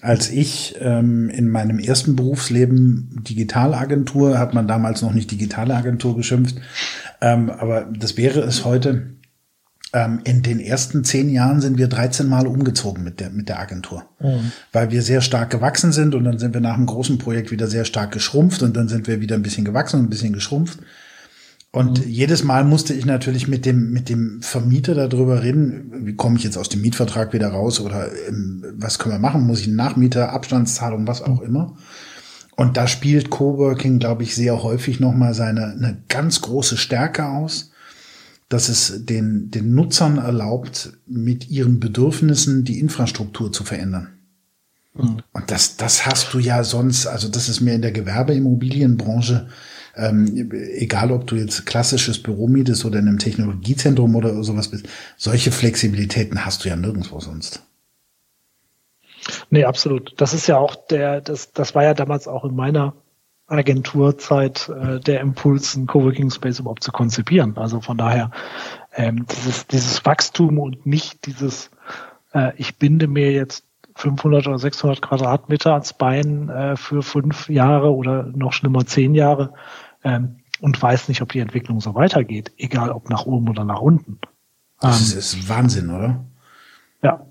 [0.00, 6.16] Als ich ähm, in meinem ersten Berufsleben Digitalagentur, hat man damals noch nicht digitale Agentur
[6.16, 6.56] geschimpft,
[7.20, 9.10] ähm, aber das wäre es heute,
[10.24, 14.04] in den ersten zehn Jahren sind wir 13 Mal umgezogen mit der, mit der Agentur,
[14.20, 14.52] mhm.
[14.72, 17.66] weil wir sehr stark gewachsen sind und dann sind wir nach einem großen Projekt wieder
[17.66, 20.78] sehr stark geschrumpft und dann sind wir wieder ein bisschen gewachsen und ein bisschen geschrumpft.
[21.72, 22.10] Und mhm.
[22.10, 26.44] jedes Mal musste ich natürlich mit dem, mit dem Vermieter darüber reden, wie komme ich
[26.44, 29.46] jetzt aus dem Mietvertrag wieder raus oder ähm, was können wir machen?
[29.46, 31.46] Muss ich einen Nachmieter, Abstandszahlung, was auch mhm.
[31.46, 31.76] immer?
[32.56, 37.71] Und da spielt Coworking, glaube ich, sehr häufig nochmal seine eine ganz große Stärke aus
[38.52, 44.18] dass es den, den Nutzern erlaubt, mit ihren Bedürfnissen die Infrastruktur zu verändern.
[44.94, 45.22] Mhm.
[45.32, 49.48] Und das, das hast du ja sonst, also das ist mir in der Gewerbeimmobilienbranche,
[49.96, 54.86] ähm, egal ob du jetzt klassisches Büro mietest oder in einem Technologiezentrum oder sowas bist,
[55.16, 57.62] solche Flexibilitäten hast du ja nirgendwo sonst.
[59.50, 60.14] Nee, absolut.
[60.18, 62.94] Das ist ja auch der, das, das war ja damals auch in meiner
[63.52, 67.56] Agenturzeit äh, der Impuls, einen Coworking Space überhaupt zu konzipieren.
[67.56, 68.30] Also von daher
[68.94, 71.70] ähm, dieses, dieses Wachstum und nicht dieses,
[72.34, 73.64] äh, ich binde mir jetzt
[73.96, 79.52] 500 oder 600 Quadratmeter ans Bein äh, für fünf Jahre oder noch schlimmer zehn Jahre
[80.02, 83.80] ähm, und weiß nicht, ob die Entwicklung so weitergeht, egal ob nach oben oder nach
[83.80, 84.18] unten.
[84.80, 86.24] Das ähm, ist Wahnsinn, oder?
[87.02, 87.26] Ja,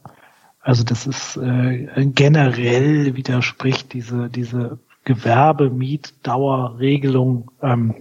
[0.62, 7.96] also das ist äh, generell widerspricht diese diese Gewerbemietdauerregelung ähm,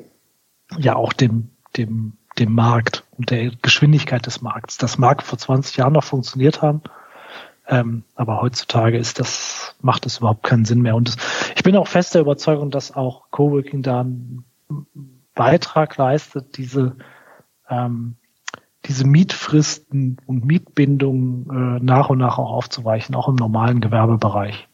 [0.79, 4.79] ja auch dem, dem, dem Markt und der Geschwindigkeit des Markts.
[4.79, 6.83] Das mag vor 20 Jahren noch funktioniert haben,
[7.67, 10.97] ähm, aber heutzutage ist das, macht es überhaupt keinen Sinn mehr.
[10.97, 11.17] Und das,
[11.57, 14.45] ich bin auch fest der Überzeugung, dass auch Coworking da einen
[15.35, 16.97] Beitrag leistet, diese,
[17.69, 18.17] ähm,
[18.87, 24.70] diese Mietfristen und Mietbindungen äh, nach und nach auch aufzuweichen, auch im normalen Gewerbebereich.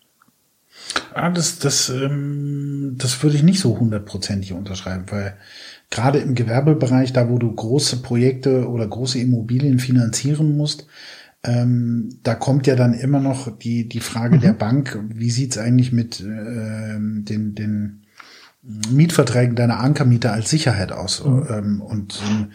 [1.14, 5.37] Ah, das, das, ähm, das würde ich nicht so hundertprozentig unterschreiben, weil
[5.90, 10.87] gerade im Gewerbebereich, da wo du große Projekte oder große Immobilien finanzieren musst,
[11.42, 14.40] ähm, da kommt ja dann immer noch die, die Frage mhm.
[14.40, 18.03] der Bank, wie sieht's eigentlich mit ähm, den, den
[18.90, 21.25] Mietverträgen deiner Ankermieter als Sicherheit aus?
[21.25, 21.46] Mhm.
[21.49, 22.46] Ähm, und ähm,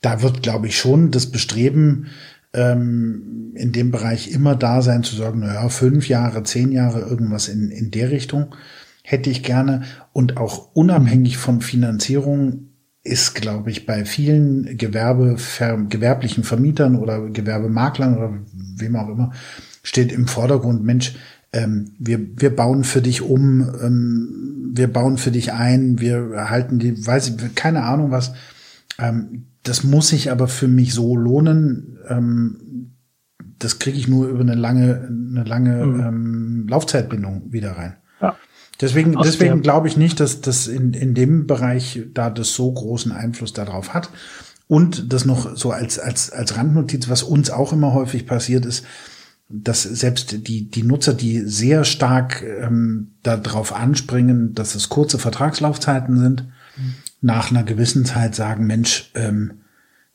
[0.00, 2.06] da wird, glaube ich, schon das Bestreben
[2.52, 7.48] ähm, in dem Bereich immer da sein, zu sagen, naja, fünf Jahre, zehn Jahre, irgendwas
[7.48, 8.54] in, in der Richtung.
[9.02, 9.82] hätte ich gerne.
[10.12, 12.68] Und auch unabhängig von Finanzierung
[13.02, 15.36] ist, glaube ich, bei vielen Gewerbe,
[15.88, 18.34] gewerblichen Vermietern oder Gewerbemaklern oder
[18.76, 19.32] wem auch immer,
[19.82, 21.14] steht im Vordergrund, Mensch,
[21.52, 26.78] ähm, wir, wir bauen für dich um, ähm, wir bauen für dich ein, wir halten
[26.78, 28.34] die, weiß ich, keine Ahnung was.
[28.98, 31.98] Ähm, das muss sich aber für mich so lohnen.
[32.08, 32.94] Ähm,
[33.58, 36.00] das kriege ich nur über eine lange, eine lange mhm.
[36.00, 37.96] ähm, Laufzeitbindung wieder rein.
[38.20, 38.36] Ja.
[38.80, 43.10] Deswegen, deswegen glaube ich nicht, dass das in, in dem Bereich da das so großen
[43.10, 44.10] Einfluss darauf hat.
[44.68, 48.84] Und das noch so als, als, als Randnotiz, was uns auch immer häufig passiert ist,
[49.48, 56.18] dass selbst die, die Nutzer, die sehr stark ähm, darauf anspringen, dass es kurze Vertragslaufzeiten
[56.18, 56.44] sind,
[56.76, 56.94] mhm.
[57.20, 59.62] Nach einer gewissen Zeit sagen, Mensch, ähm,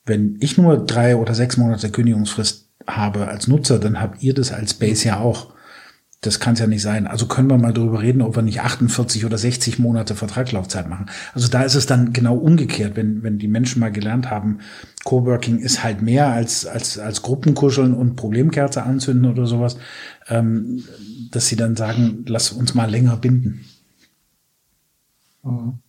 [0.06, 4.52] wenn ich nur drei oder sechs Monate Kündigungsfrist habe als Nutzer, dann habt ihr das
[4.52, 5.54] als Base ja auch
[6.26, 7.06] das kann es ja nicht sein.
[7.06, 11.08] Also können wir mal darüber reden, ob wir nicht 48 oder 60 Monate Vertragslaufzeit machen.
[11.34, 14.60] Also da ist es dann genau umgekehrt, wenn, wenn die Menschen mal gelernt haben,
[15.04, 19.78] Coworking ist halt mehr als, als, als Gruppenkuscheln und Problemkerze anzünden oder sowas,
[20.30, 20.84] ähm,
[21.32, 23.66] dass sie dann sagen, lass uns mal länger binden.
[25.44, 25.80] Mhm.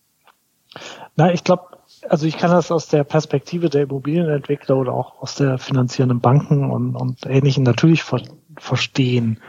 [1.16, 5.36] Na, ich glaube, also ich kann das aus der Perspektive der Immobilienentwickler oder auch aus
[5.36, 8.22] der finanzierenden Banken und, und Ähnlichen natürlich ver
[8.56, 9.40] verstehen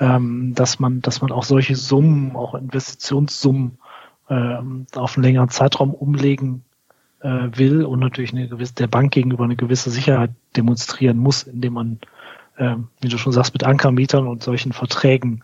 [0.00, 3.78] ähm, dass man, dass man auch solche Summen, auch Investitionssummen
[4.28, 6.64] ähm, auf einen längeren Zeitraum umlegen
[7.20, 11.72] äh, will und natürlich eine gewisse, der Bank gegenüber eine gewisse Sicherheit demonstrieren muss, indem
[11.72, 11.98] man,
[12.56, 15.40] äh, wie du schon sagst, mit Ankermietern und solchen Verträgen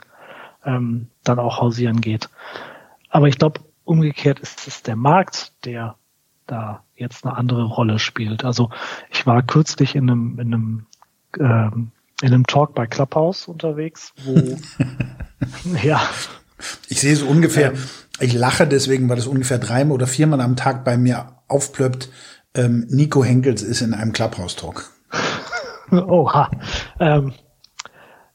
[0.64, 2.28] ähm, dann auch hausieren geht.
[3.10, 5.97] Aber ich glaube, umgekehrt ist es der Markt, der
[6.47, 8.44] da jetzt eine andere Rolle spielt.
[8.44, 8.70] Also
[9.11, 10.87] ich war kürzlich in einem, in einem
[11.38, 11.90] ähm,
[12.23, 14.57] in einem Talk bei Clubhouse unterwegs, wo
[15.83, 16.01] ja.
[16.88, 17.79] Ich sehe so ungefähr, ähm,
[18.20, 22.09] ich lache deswegen, weil es ungefähr dreimal oder viermal am Tag bei mir aufplöppt.
[22.55, 24.90] Ähm, Nico Henkels ist in einem Clubhouse-Talk.
[25.90, 26.51] Oha.
[27.01, 27.33] Ähm,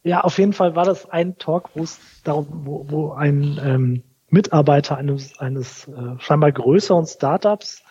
[0.04, 4.04] ja, auf jeden Fall war das ein Talk, wo es darum, wo, wo ein ähm,
[4.32, 7.84] Mitarbeiter eines, eines äh, scheinbar größeren Startups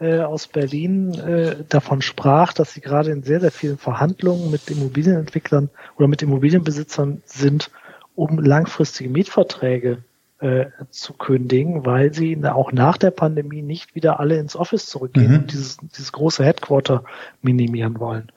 [0.00, 4.70] äh, aus Berlin äh, davon sprach, dass sie gerade in sehr, sehr vielen Verhandlungen mit
[4.70, 7.70] Immobilienentwicklern oder mit Immobilienbesitzern sind,
[8.14, 9.98] um langfristige Mietverträge
[10.40, 15.30] äh, zu kündigen, weil sie auch nach der Pandemie nicht wieder alle ins Office zurückgehen
[15.30, 15.38] mhm.
[15.38, 17.04] und dieses, dieses große Headquarter
[17.40, 18.32] minimieren wollen.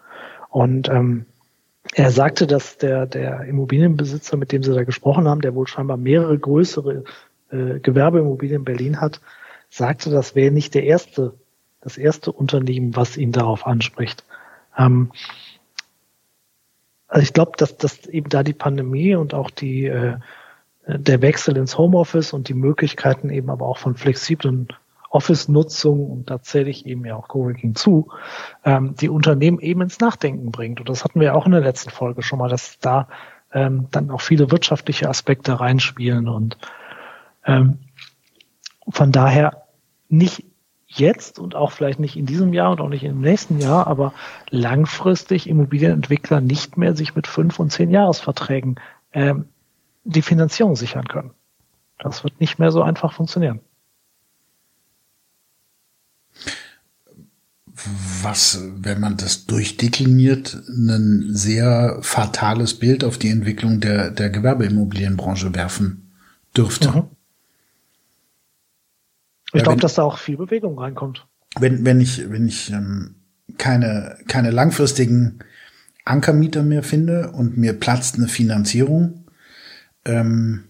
[0.50, 1.26] Und ähm,
[1.94, 5.98] er sagte, dass der, der Immobilienbesitzer, mit dem sie da gesprochen haben, der wohl scheinbar
[5.98, 7.04] mehrere größere
[7.52, 9.22] äh, Gewerbeimmobilien in Berlin hat,
[9.70, 11.34] sagte, das wäre nicht der erste
[11.82, 14.26] das erste Unternehmen, was ihn darauf anspricht.
[14.78, 15.12] Ähm,
[17.08, 20.18] also ich glaube, dass, dass eben da die Pandemie und auch die äh,
[20.86, 24.68] der Wechsel ins Homeoffice und die Möglichkeiten eben aber auch von flexiblen
[25.10, 28.10] Office-Nutzung und da zähle ich eben ja auch Coworking zu,
[28.66, 30.80] ähm, die Unternehmen eben ins Nachdenken bringt.
[30.82, 33.08] Und das hatten wir auch in der letzten Folge schon mal, dass da
[33.54, 36.58] ähm, dann auch viele wirtschaftliche Aspekte reinspielen und
[37.48, 37.80] ähm,
[38.90, 39.64] von daher
[40.10, 40.46] nicht
[40.88, 44.14] jetzt und auch vielleicht nicht in diesem Jahr und auch nicht im nächsten Jahr, aber
[44.50, 48.80] langfristig Immobilienentwickler nicht mehr sich mit fünf und zehn Jahresverträgen
[49.14, 49.46] ähm,
[50.04, 51.32] die Finanzierung sichern können.
[52.00, 53.60] Das wird nicht mehr so einfach funktionieren.
[58.24, 65.54] Was, wenn man das durchdekliniert, ein sehr fatales Bild auf die Entwicklung der, der Gewerbeimmobilienbranche
[65.54, 66.12] werfen
[66.56, 66.92] dürfte.
[66.92, 67.17] Mhm.
[69.54, 71.26] Ich glaube, dass da auch viel Bewegung reinkommt.
[71.60, 73.16] Wenn, wenn ich, wenn ich ähm,
[73.58, 75.40] keine, keine langfristigen
[76.06, 79.26] Ankermieter mehr finde und mir platzt eine Finanzierung,
[80.06, 80.64] ähm,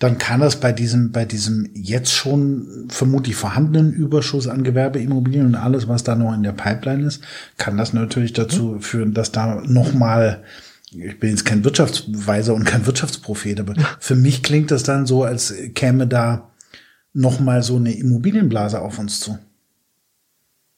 [0.00, 5.54] dann kann das bei diesem, bei diesem jetzt schon vermutlich vorhandenen Überschuss an Gewerbeimmobilien und
[5.54, 7.22] alles, was da noch in der Pipeline ist,
[7.56, 8.80] kann das natürlich dazu mhm.
[8.80, 10.42] führen, dass da nochmal,
[10.90, 15.22] ich bin jetzt kein Wirtschaftsweiser und kein Wirtschaftsprophet, aber für mich klingt das dann so,
[15.22, 16.49] als käme da
[17.12, 19.38] noch mal so eine Immobilienblase auf uns zu.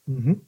[0.05, 0.41] Mhm.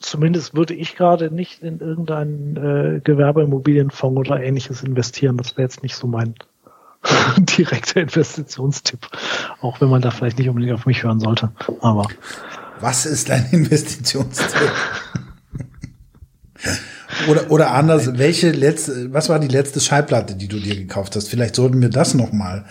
[0.00, 5.36] Zumindest würde ich gerade nicht in irgendeinen äh, Gewerbeimmobilienfonds oder ähnliches investieren.
[5.36, 6.34] Das wäre jetzt nicht so mein
[7.38, 9.08] direkter Investitionstipp.
[9.60, 11.52] Auch wenn man da vielleicht nicht unbedingt auf mich hören sollte.
[11.80, 12.06] Aber.
[12.80, 14.72] Was ist dein Investitionstipp?
[17.28, 21.28] oder, oder anders, welche letzte, was war die letzte Schallplatte, die du dir gekauft hast?
[21.28, 22.66] Vielleicht sollten wir das noch mal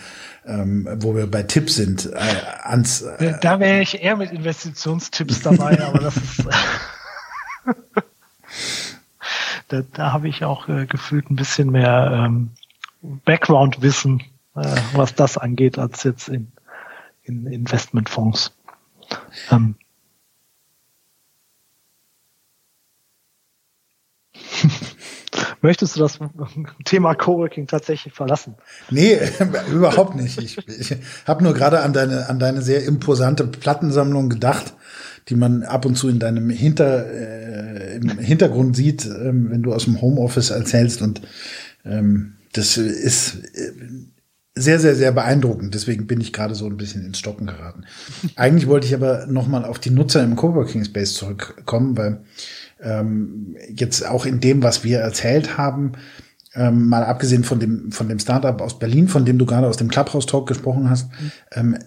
[0.45, 2.19] ähm, wo wir bei Tipps sind, äh,
[2.63, 3.01] ans.
[3.01, 6.45] Äh, da wäre ich eher mit Investitionstipps dabei, aber das ist.
[9.67, 12.51] da da habe ich auch äh, gefühlt ein bisschen mehr ähm,
[13.01, 14.21] Background-Wissen,
[14.55, 16.51] äh, was das angeht, als jetzt in,
[17.23, 18.51] in Investmentfonds.
[19.51, 19.75] Ähm.
[25.63, 26.19] Möchtest du das
[26.83, 28.55] Thema Coworking tatsächlich verlassen?
[28.89, 29.17] Nee,
[29.71, 30.37] überhaupt nicht.
[30.37, 34.73] Ich, ich habe nur gerade an deine, an deine sehr imposante Plattensammlung gedacht,
[35.29, 39.73] die man ab und zu in deinem Hinter, äh, im Hintergrund sieht, ähm, wenn du
[39.73, 41.01] aus dem Homeoffice erzählst.
[41.01, 41.21] Und
[41.85, 43.71] ähm, das ist äh,
[44.55, 45.73] sehr, sehr, sehr beeindruckend.
[45.73, 47.85] Deswegen bin ich gerade so ein bisschen ins Stocken geraten.
[48.35, 52.25] Eigentlich wollte ich aber noch mal auf die Nutzer im Coworking Space zurückkommen, weil
[52.83, 55.93] ähm, jetzt auch in dem, was wir erzählt haben,
[56.55, 59.77] ähm, mal abgesehen von dem von dem Startup aus Berlin, von dem du gerade aus
[59.77, 61.09] dem Clubhouse Talk gesprochen hast,
[61.51, 61.77] ähm,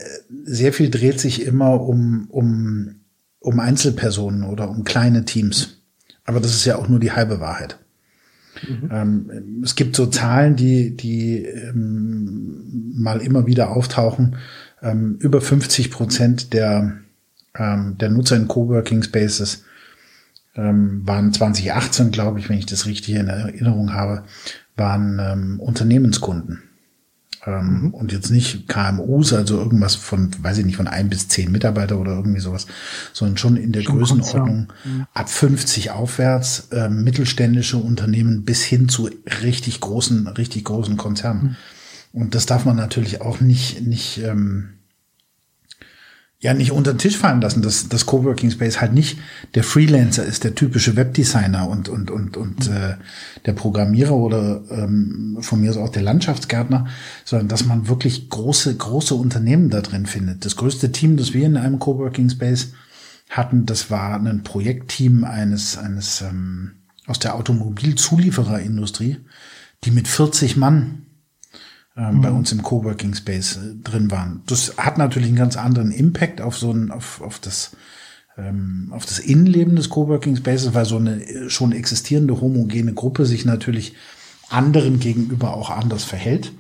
[0.45, 2.97] sehr viel dreht sich immer um um
[3.39, 5.83] um Einzelpersonen oder um kleine Teams.
[6.25, 7.79] Aber das ist ja auch nur die halbe Wahrheit.
[8.67, 8.91] Mhm.
[8.91, 14.37] Ähm, es gibt so Zahlen, die die ähm, mal immer wieder auftauchen.
[14.83, 16.93] Ähm, über 50 Prozent der
[17.55, 19.65] ähm, der Nutzer in Coworking Spaces
[20.57, 24.25] ähm, waren 2018, glaube ich, wenn ich das richtig in Erinnerung habe,
[24.77, 26.63] waren ähm, Unternehmenskunden.
[27.47, 27.95] Ähm, mhm.
[27.95, 31.99] Und jetzt nicht KMUs, also irgendwas von, weiß ich nicht, von ein bis zehn Mitarbeiter
[31.99, 32.67] oder irgendwie sowas,
[33.13, 35.07] sondern schon in der schon Größenordnung mhm.
[35.15, 39.09] ab 50 aufwärts, äh, mittelständische Unternehmen bis hin zu
[39.43, 41.57] richtig großen, richtig großen Konzernen.
[42.13, 42.21] Mhm.
[42.21, 44.71] Und das darf man natürlich auch nicht, nicht, ähm,
[46.39, 49.19] ja nicht unter den Tisch fallen lassen, dass das Coworking Space halt nicht
[49.55, 52.77] der Freelancer ist, der typische Webdesigner und und und und mhm.
[52.77, 52.97] äh,
[53.47, 56.89] der Programmierer oder ähm, von mir aus auch der Landschaftsgärtner,
[57.25, 60.45] sondern dass man wirklich große große Unternehmen da drin findet.
[60.45, 62.73] Das größte Team, das wir in einem Coworking Space
[63.31, 66.73] hatten, das war ein Projektteam eines eines ähm,
[67.07, 69.19] aus der Automobilzuliefererindustrie,
[69.85, 71.06] die mit 40 Mann
[71.97, 72.21] ähm, mhm.
[72.21, 74.43] bei uns im Coworking Space äh, drin waren.
[74.47, 77.73] Das hat natürlich einen ganz anderen Impact auf so ein, auf, auf das,
[78.37, 83.25] ähm, auf das Innenleben des Coworking Spaces, weil so eine äh, schon existierende homogene Gruppe
[83.25, 83.95] sich natürlich
[84.51, 86.53] anderen gegenüber auch anders verhält.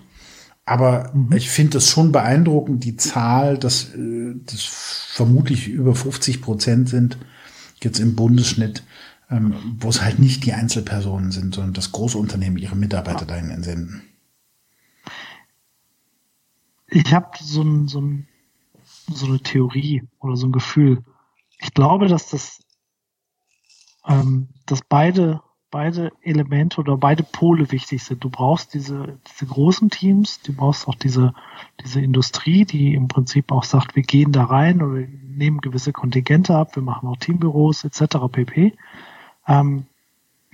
[0.64, 1.32] Aber mhm.
[1.36, 7.18] ich finde es schon beeindruckend, die Zahl, dass äh, das vermutlich über 50 Prozent sind,
[7.82, 8.84] jetzt im Bundesschnitt,
[9.30, 13.50] ähm, wo es halt nicht die Einzelpersonen sind, sondern das große Unternehmen ihre Mitarbeiter dahin
[13.50, 14.02] entsenden
[16.88, 18.28] ich habe so, ein, so, ein,
[19.08, 21.02] so eine Theorie oder so ein Gefühl.
[21.58, 22.60] Ich glaube, dass das,
[24.06, 28.22] ähm, dass beide, beide Elemente oder beide Pole wichtig sind.
[28.22, 31.34] Du brauchst diese, diese großen Teams, du brauchst auch diese,
[31.82, 36.56] diese Industrie, die im Prinzip auch sagt, wir gehen da rein oder nehmen gewisse Kontingente
[36.56, 38.16] ab, wir machen auch Teambüros etc.
[38.30, 38.74] pp.
[39.48, 39.86] Ähm,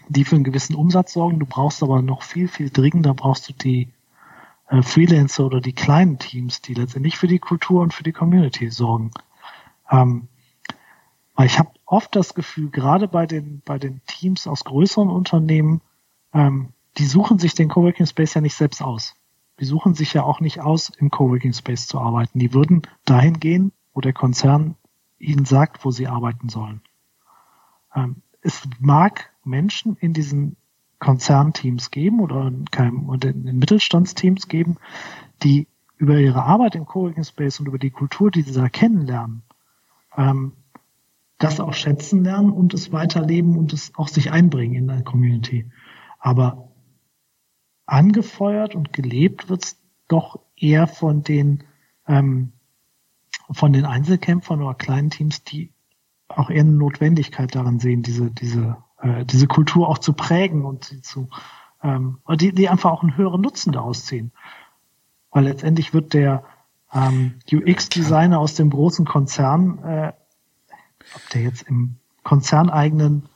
[0.09, 1.38] die für einen gewissen Umsatz sorgen.
[1.38, 3.88] Du brauchst aber noch viel, viel dringender brauchst du die
[4.80, 9.11] Freelancer oder die kleinen Teams, die letztendlich für die Kultur und für die Community sorgen.
[9.90, 10.28] Ähm,
[11.35, 15.82] weil ich habe oft das Gefühl, gerade bei den, bei den Teams aus größeren Unternehmen,
[16.32, 19.14] ähm, die suchen sich den Coworking Space ja nicht selbst aus.
[19.61, 22.38] Die suchen sich ja auch nicht aus, im Coworking Space zu arbeiten.
[22.38, 24.76] Die würden dahin gehen, wo der Konzern
[25.18, 26.80] ihnen sagt, wo sie arbeiten sollen.
[27.94, 30.56] Ähm, es mag Menschen in diesen
[31.03, 34.77] Konzernteams geben oder in, Mittelstandsteams geben,
[35.43, 39.43] die über ihre Arbeit im Coworking Space und über die Kultur, die sie da kennenlernen,
[40.17, 40.53] ähm,
[41.38, 45.69] das auch schätzen lernen und es weiterleben und es auch sich einbringen in der Community.
[46.21, 46.69] Aber
[47.85, 51.65] angefeuert und gelebt wird es doch eher von den
[52.07, 52.53] ähm,
[53.51, 55.73] von den Einzelkämpfern oder kleinen Teams, die
[56.29, 60.85] auch eher eine Notwendigkeit daran sehen, diese diese äh, diese Kultur auch zu prägen und
[60.85, 61.29] sie zu,
[61.83, 64.33] ähm, die, die einfach auch einen höheren Nutzen daraus ziehen.
[65.31, 66.45] Weil letztendlich wird der
[66.93, 70.12] ähm, UX-Designer aus dem großen Konzern, äh,
[71.15, 73.29] ob der jetzt im konzerneigenen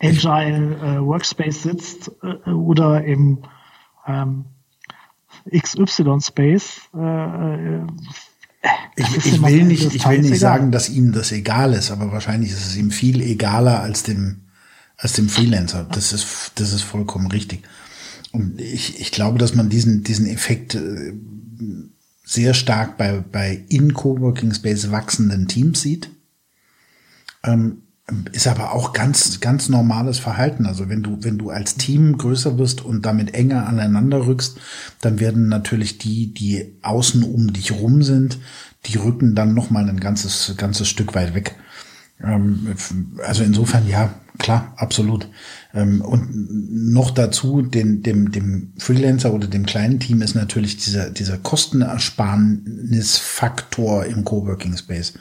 [0.00, 3.38] Agile äh, Workspace sitzt äh, oder im
[4.06, 4.44] ähm,
[5.50, 7.86] XY Space, äh, äh
[8.96, 12.50] ich, ich will nicht, ich will nicht sagen, dass ihm das egal ist, aber wahrscheinlich
[12.50, 14.42] ist es ihm viel egaler als dem
[15.00, 15.86] als dem Freelancer.
[15.90, 17.62] Das ist, das ist vollkommen richtig.
[18.32, 21.12] Und ich, ich glaube, dass man diesen, diesen Effekt äh,
[22.24, 26.10] sehr stark bei, bei in Coworking Space wachsenden Teams sieht.
[27.42, 27.82] Ähm,
[28.32, 30.66] ist aber auch ganz, ganz normales Verhalten.
[30.66, 34.58] Also wenn du, wenn du als Team größer wirst und damit enger aneinander rückst,
[35.00, 38.38] dann werden natürlich die, die außen um dich rum sind,
[38.86, 41.56] die rücken dann noch mal ein ganzes, ganzes Stück weit weg.
[42.22, 42.76] Ähm,
[43.26, 45.26] also insofern ja, klar, absolut.
[45.72, 51.10] Ähm, und noch dazu, den, dem, dem Freelancer oder dem kleinen Team ist natürlich dieser,
[51.10, 55.12] dieser Kostenersparnisfaktor im Coworking Space.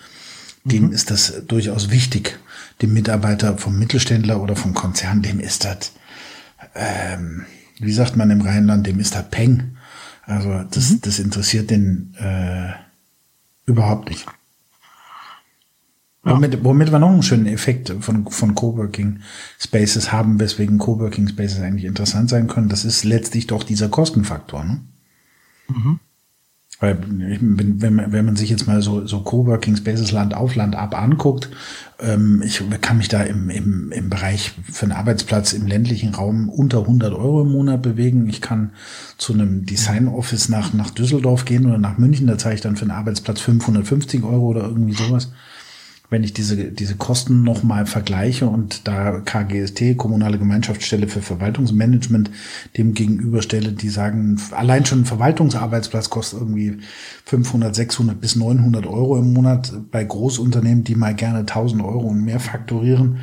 [0.65, 0.93] Dem mhm.
[0.93, 2.39] ist das durchaus wichtig.
[2.81, 5.91] Dem Mitarbeiter vom Mittelständler oder vom Konzern, dem ist das,
[6.75, 7.45] ähm,
[7.79, 9.75] wie sagt man im Rheinland, dem ist das Peng.
[10.25, 11.01] Also das, mhm.
[11.01, 12.71] das interessiert den äh,
[13.65, 14.25] überhaupt nicht.
[16.29, 16.35] Ja.
[16.35, 19.19] Womit, womit wir noch einen schönen Effekt von, von Coworking
[19.59, 24.63] Spaces haben, weswegen Coworking Spaces eigentlich interessant sein können, das ist letztlich doch dieser Kostenfaktor.
[24.63, 24.81] Ne?
[25.67, 25.99] Mhm.
[26.81, 30.75] Weil wenn, man, wenn man sich jetzt mal so, so Coworking Spaces Land auf Land
[30.75, 31.49] ab anguckt,
[31.99, 36.47] ähm, ich kann mich da im, im, im Bereich für einen Arbeitsplatz im ländlichen Raum
[36.47, 38.29] unter 100 Euro im Monat bewegen.
[38.29, 38.71] Ich kann
[39.17, 42.77] zu einem Design Office nach, nach Düsseldorf gehen oder nach München, da zahle ich dann
[42.77, 45.33] für einen Arbeitsplatz 550 Euro oder irgendwie sowas
[46.09, 52.31] wenn ich diese, diese Kosten nochmal vergleiche und da KGST, Kommunale Gemeinschaftsstelle für Verwaltungsmanagement,
[52.77, 56.79] dem gegenüberstelle, die sagen, allein schon ein Verwaltungsarbeitsplatz kostet irgendwie
[57.25, 62.23] 500, 600 bis 900 Euro im Monat bei Großunternehmen, die mal gerne 1000 Euro und
[62.23, 63.19] mehr faktorieren.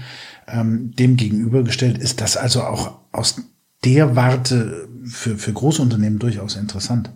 [0.46, 3.42] Ähm, dem gegenübergestellt ist das also auch aus
[3.84, 7.10] der Warte für, für Großunternehmen durchaus interessant.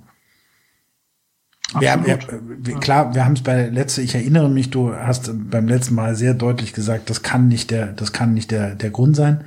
[1.79, 5.69] Wir haben, wir, klar, wir haben es bei letzte, ich erinnere mich, du hast beim
[5.69, 9.15] letzten Mal sehr deutlich gesagt, das kann nicht der, das kann nicht der, der Grund
[9.15, 9.45] sein,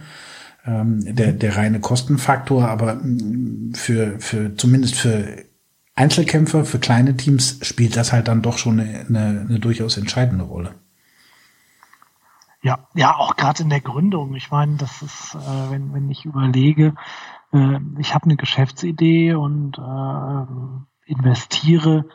[0.65, 5.43] ähm, der, der reine Kostenfaktor, aber mm, für, für, zumindest für
[5.95, 10.45] Einzelkämpfer, für kleine Teams spielt das halt dann doch schon eine, eine, eine durchaus entscheidende
[10.45, 10.76] Rolle.
[12.61, 14.36] Ja, ja, auch gerade in der Gründung.
[14.36, 16.95] Ich meine, das ist, äh, wenn, wenn ich überlege,
[17.51, 22.06] äh, ich habe eine Geschäftsidee und äh, investiere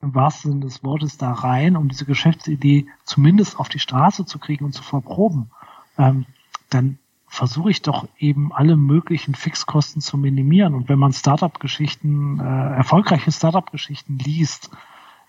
[0.00, 4.38] im wahrsten Sinne des Wortes da rein, um diese Geschäftsidee zumindest auf die Straße zu
[4.38, 5.50] kriegen und zu verproben,
[5.98, 6.26] ähm,
[6.70, 10.74] dann versuche ich doch eben alle möglichen Fixkosten zu minimieren.
[10.74, 14.70] Und wenn man Startup-Geschichten, äh, erfolgreiche Startup-Geschichten liest,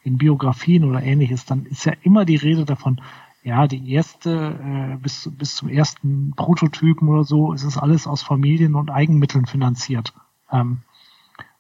[0.06, 3.02] in Biografien oder ähnliches, dann ist ja immer die Rede davon,
[3.44, 8.22] ja, die erste, äh, bis, bis zum ersten Prototypen oder so, ist es alles aus
[8.22, 10.14] Familien und Eigenmitteln finanziert.
[10.52, 10.82] Ähm,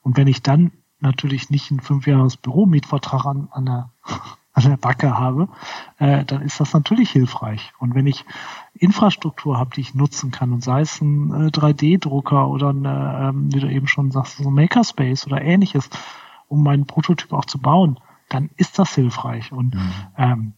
[0.06, 3.92] und wenn ich dann natürlich nicht einen fünf Jahres Büromietvertrag an, an, der,
[4.54, 5.50] an der Backe habe,
[5.98, 7.74] äh, dann ist das natürlich hilfreich.
[7.80, 8.24] Und wenn ich
[8.76, 13.52] Infrastruktur habe, die ich nutzen kann, und sei es ein äh, 3D-Drucker oder eine, ähm,
[13.52, 15.90] wie du eben schon sagst, so ein Makerspace oder ähnliches,
[16.48, 18.00] um meinen Prototyp auch zu bauen,
[18.30, 19.52] dann ist das hilfreich.
[19.52, 19.92] Und mhm.
[20.18, 20.54] ähm,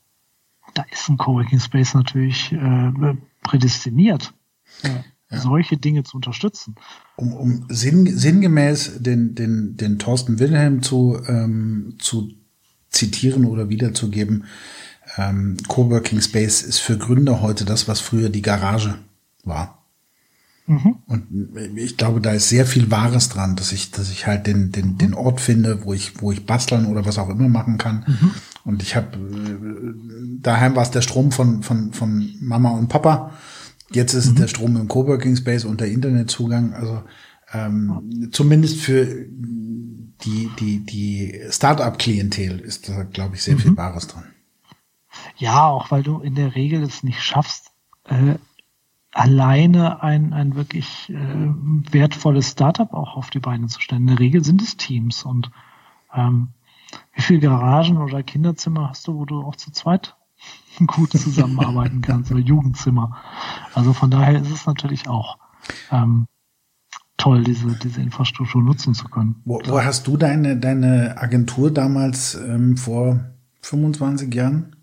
[0.73, 4.33] da ist ein Coworking Space natürlich äh, prädestiniert.
[4.83, 5.41] Ja ja.
[5.41, 6.75] solche Dinge zu unterstützen.
[7.15, 12.31] Um, um sinn, sinngemäß den, den, den Thorsten Wilhelm zu, ähm, zu
[12.89, 14.45] zitieren oder wiederzugeben,
[15.17, 18.97] ähm, Coworking Space ist für Gründer heute das, was früher die Garage
[19.43, 19.77] war.
[20.67, 20.97] Mhm.
[21.07, 21.27] Und
[21.77, 24.91] ich glaube, da ist sehr viel Wahres dran, dass ich, dass ich halt den, den,
[24.91, 24.97] mhm.
[24.97, 28.03] den Ort finde, wo ich, wo ich basteln oder was auch immer machen kann.
[28.05, 28.31] Mhm.
[28.65, 33.31] Und ich habe äh, daheim war es der Strom von, von, von Mama und Papa.
[33.91, 34.35] Jetzt ist mhm.
[34.35, 36.73] der Strom im Coworking Space und der Internetzugang.
[36.73, 37.03] Also
[37.53, 43.59] ähm, zumindest für die, die, die Startup-Klientel ist da, glaube ich, sehr mhm.
[43.59, 44.25] viel Wahres dran.
[45.37, 47.71] Ja, auch weil du in der Regel es nicht schaffst,
[48.05, 48.35] äh,
[49.11, 51.13] alleine ein, ein wirklich äh,
[51.91, 54.01] wertvolles Startup auch auf die Beine zu stellen.
[54.01, 55.49] In der Regel sind es Teams und
[56.13, 56.49] ähm,
[57.13, 60.16] wie viele Garagen oder Kinderzimmer hast du, wo du auch zu zweit
[60.87, 63.17] gut zusammenarbeiten kannst oder Jugendzimmer.
[63.73, 65.37] Also von daher ist es natürlich auch
[65.91, 66.27] ähm,
[67.17, 69.41] toll, diese, diese Infrastruktur nutzen zu können.
[69.45, 73.19] Wo, wo hast du deine, deine Agentur damals ähm, vor
[73.61, 74.75] 25 Jahren?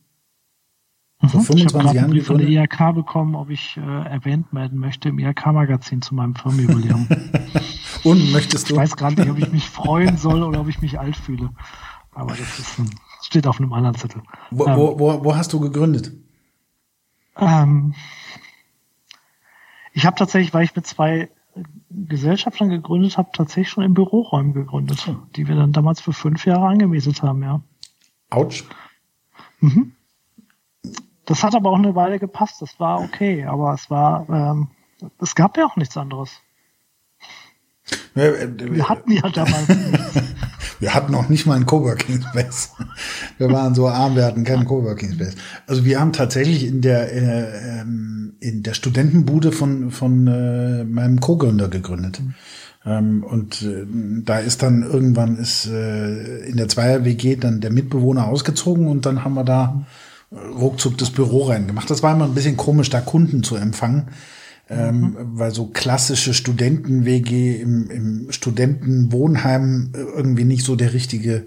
[1.29, 1.45] Vor mhm.
[1.45, 6.03] 25 ich Jahren von der IHK bekommen, ob ich äh, erwähnt werden möchte im IHK-Magazin
[6.03, 7.09] zu meinem Firmenjubiläum.
[8.05, 8.75] Und möchtest du?
[8.75, 11.51] Ich weiß gerade nicht, ob ich mich freuen soll oder ob ich mich alt fühle.
[12.13, 12.91] Aber das ist ein
[13.25, 14.23] Steht auf einem anderen Zettel.
[14.51, 16.13] Wo, ähm, wo, wo, wo hast du gegründet?
[17.39, 17.95] Ähm,
[19.95, 21.31] ich habe tatsächlich, weil ich mit zwei
[21.91, 26.67] Gesellschaftern gegründet habe, tatsächlich schon in Büroräumen gegründet, die wir dann damals für fünf Jahre
[26.67, 27.63] angemietet haben, ja.
[28.31, 28.65] Autsch.
[29.61, 29.93] Mhm.
[31.25, 34.69] Das hat aber auch eine Weile gepasst, das war okay, aber es war, ähm,
[35.21, 36.43] es gab ja auch nichts anderes.
[38.15, 40.23] Wir hatten ja damals nichts.
[40.81, 42.71] Wir hatten noch nicht mal einen Coworking Space.
[43.39, 45.35] Wir waren so arm, wir hatten keinen Coworking Space.
[45.67, 51.21] Also wir haben tatsächlich in der äh, ähm, in der Studentenbude von von äh, meinem
[51.21, 52.21] Co-Gründer gegründet.
[52.87, 53.87] Ähm, und äh,
[54.25, 59.07] da ist dann irgendwann ist äh, in der Zweier WG dann der Mitbewohner ausgezogen und
[59.07, 59.87] dann haben wir da
[60.33, 61.89] ruckzuck das Büro reingemacht.
[61.91, 64.09] Das war immer ein bisschen komisch, da Kunden zu empfangen.
[64.71, 71.45] Ähm, weil so klassische Studenten-WG im, im Studentenwohnheim irgendwie nicht so der richtige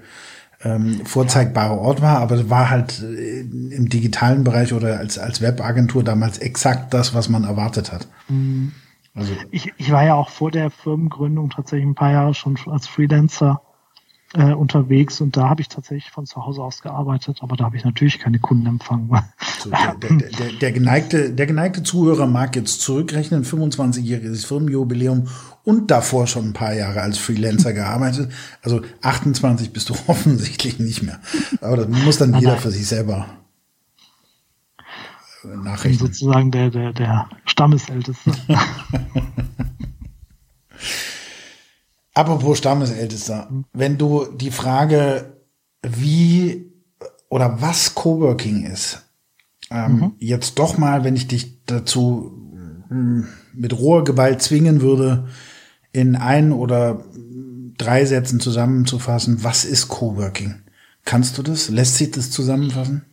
[0.63, 6.03] ähm, vorzeigbare Ort war, aber war halt äh, im digitalen Bereich oder als, als Webagentur
[6.03, 8.07] damals exakt das, was man erwartet hat.
[8.27, 8.71] Mhm.
[9.13, 12.87] Also ich, ich war ja auch vor der Firmengründung tatsächlich ein paar Jahre schon als
[12.87, 13.61] Freelancer
[14.33, 17.77] äh, unterwegs und da habe ich tatsächlich von zu Hause aus gearbeitet, aber da habe
[17.77, 19.09] ich natürlich keine Kunden empfangen.
[19.59, 25.27] So, der, der, der, der, geneigte, der geneigte Zuhörer mag jetzt zurückrechnen, 25-jähriges Firmenjubiläum
[25.63, 28.31] und davor schon ein paar Jahre als Freelancer gearbeitet.
[28.61, 31.19] Also 28 bist du offensichtlich nicht mehr.
[31.61, 33.27] Aber das muss dann jeder für sich selber
[35.43, 35.99] äh, nachrechnen.
[35.99, 38.31] Sozusagen der, der, der Stammesälteste.
[42.17, 45.37] Apropos Stammesältester, wenn du die Frage,
[45.83, 46.73] wie
[47.29, 49.07] oder was Coworking ist,
[49.69, 50.11] ähm, mhm.
[50.17, 52.31] jetzt doch mal, wenn ich dich dazu
[52.87, 55.27] hm, mit roher Gewalt zwingen würde,
[55.91, 57.03] in ein oder
[57.77, 60.63] drei Sätzen zusammenzufassen, was ist Coworking?
[61.05, 61.69] Kannst du das?
[61.69, 63.05] Lässt sich das zusammenfassen?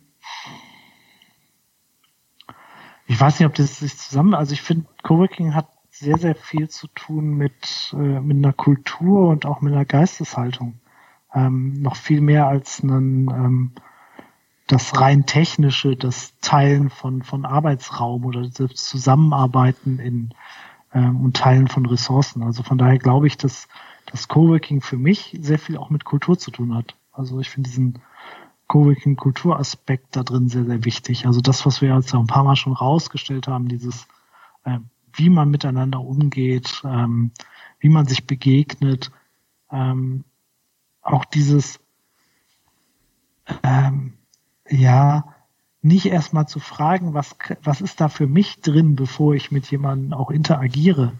[3.05, 5.67] Ich weiß nicht, ob das sich zusammen, also ich finde, Coworking hat
[5.97, 10.79] sehr, sehr viel zu tun mit, äh, mit einer Kultur und auch mit einer Geisteshaltung.
[11.33, 13.71] Ähm, noch viel mehr als einen, ähm,
[14.67, 20.33] das rein technische, das Teilen von, von Arbeitsraum oder das Zusammenarbeiten in
[20.93, 22.43] ähm, und Teilen von Ressourcen.
[22.43, 23.67] Also von daher glaube ich, dass
[24.11, 26.95] das Coworking für mich sehr viel auch mit Kultur zu tun hat.
[27.11, 27.99] Also ich finde diesen
[28.67, 31.25] Coworking-Kulturaspekt da drin sehr, sehr wichtig.
[31.25, 34.07] Also das, was wir jetzt auch ein paar Mal schon rausgestellt haben, dieses
[34.65, 37.31] ähm, wie man miteinander umgeht, ähm,
[37.79, 39.11] wie man sich begegnet.
[39.71, 40.23] Ähm,
[41.01, 41.79] auch dieses,
[43.63, 44.13] ähm,
[44.69, 45.35] ja,
[45.81, 50.13] nicht erstmal zu fragen, was, was ist da für mich drin, bevor ich mit jemandem
[50.13, 51.13] auch interagiere.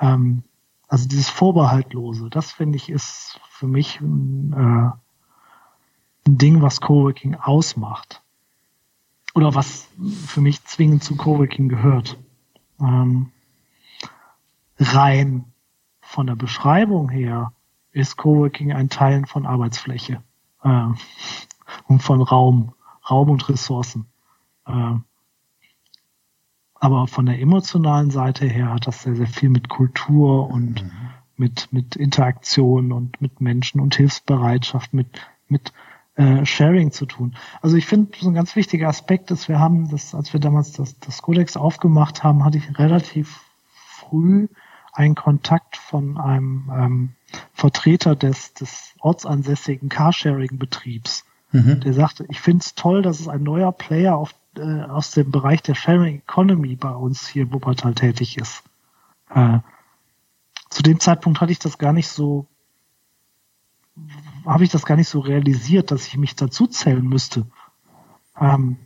[0.00, 0.42] Ähm,
[0.88, 7.36] also dieses Vorbehaltlose, das finde ich ist für mich ein, äh, ein Ding, was Coworking
[7.36, 8.22] ausmacht.
[9.34, 9.88] Oder was
[10.26, 12.18] für mich zwingend zu Coworking gehört.
[12.80, 13.30] Ähm,
[14.78, 15.52] rein
[16.00, 17.52] von der Beschreibung her
[17.92, 20.22] ist Coworking ein Teilen von Arbeitsfläche
[20.62, 20.86] äh,
[21.86, 22.74] und von Raum,
[23.08, 24.06] Raum und Ressourcen.
[24.66, 24.94] Äh,
[26.78, 30.90] aber von der emotionalen Seite her hat das sehr, sehr viel mit Kultur und mhm.
[31.36, 35.08] mit, mit Interaktion und mit Menschen und Hilfsbereitschaft, mit,
[35.48, 35.72] mit
[36.16, 37.36] äh, Sharing zu tun.
[37.62, 40.72] Also ich finde, so ein ganz wichtiger Aspekt ist, wir haben das, als wir damals
[40.72, 43.40] das, das Codex aufgemacht haben, hatte ich relativ
[43.74, 44.48] früh
[44.92, 47.12] einen Kontakt von einem ähm,
[47.52, 51.24] Vertreter des, des ortsansässigen Carsharing-Betriebs.
[51.52, 51.80] Mhm.
[51.80, 55.30] Der sagte, ich finde es toll, dass es ein neuer Player auf, äh, aus dem
[55.30, 58.62] Bereich der Sharing Economy bei uns hier in Wuppertal tätig ist.
[59.34, 59.58] Äh,
[60.70, 62.46] zu dem Zeitpunkt hatte ich das gar nicht so
[64.46, 67.46] habe ich das gar nicht so realisiert, dass ich mich dazu zählen müsste.
[68.40, 68.76] Ähm,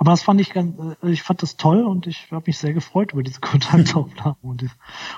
[0.00, 2.72] aber das fand ich ganz, äh, ich fand das toll und ich habe mich sehr
[2.72, 4.36] gefreut über diese Kontaktaufnahme.
[4.42, 4.64] Und,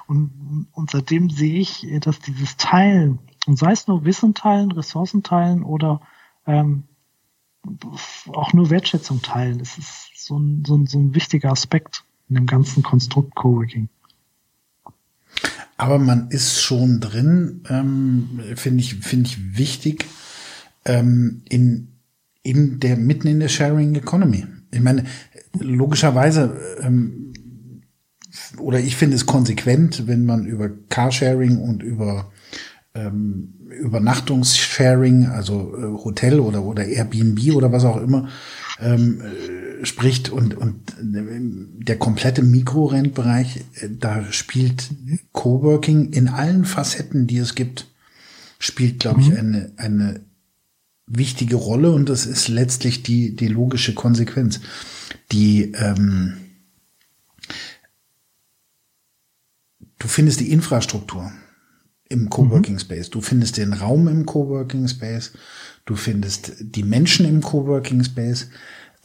[0.06, 5.22] und, und seitdem sehe ich, dass dieses Teilen, und sei es nur Wissen teilen, Ressourcen
[5.22, 6.00] teilen oder
[6.46, 6.84] ähm,
[8.32, 12.34] auch nur Wertschätzung teilen, das ist so ein, so ein, so ein wichtiger Aspekt in
[12.34, 13.88] dem ganzen Konstrukt Coworking.
[15.82, 20.06] Aber man ist schon drin, ähm, finde ich, finde ich wichtig,
[20.84, 21.88] ähm, in,
[22.44, 24.46] in der, mitten in der Sharing Economy.
[24.70, 25.02] Ich meine,
[25.58, 27.32] logischerweise, ähm,
[28.58, 32.30] oder ich finde es konsequent, wenn man über Carsharing und über
[32.94, 38.28] ähm, Übernachtungssharing, also äh, Hotel oder, oder Airbnb oder was auch immer,
[38.82, 44.90] ähm, äh, spricht und, und äh, der komplette Mikrorentbereich, äh, da spielt
[45.32, 47.86] Coworking in allen Facetten, die es gibt,
[48.58, 49.26] spielt, glaube mhm.
[49.26, 50.20] ich, eine, eine
[51.06, 54.60] wichtige Rolle und das ist letztlich die, die logische Konsequenz.
[55.30, 56.34] Die ähm,
[59.98, 61.32] du findest die Infrastruktur
[62.08, 62.80] im Coworking mhm.
[62.80, 65.32] Space, du findest den Raum im Coworking Space,
[65.84, 68.48] du findest die Menschen im Coworking Space.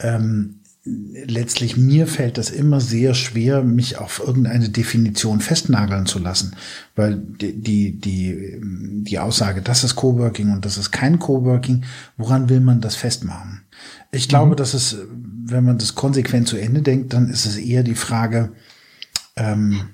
[0.00, 6.54] Ähm, letztlich mir fällt das immer sehr schwer, mich auf irgendeine Definition festnageln zu lassen,
[6.94, 11.84] weil die, die, die, die Aussage, das ist Coworking und das ist kein Coworking,
[12.16, 13.62] woran will man das festmachen?
[14.12, 14.56] Ich glaube, mhm.
[14.56, 18.52] dass es, wenn man das konsequent zu Ende denkt, dann ist es eher die Frage,
[19.36, 19.90] ähm,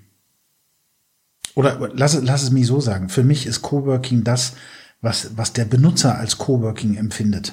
[1.54, 4.54] oder lass, lass es mich so sagen, für mich ist Coworking das,
[5.04, 7.52] was, was der Benutzer als Coworking empfindet.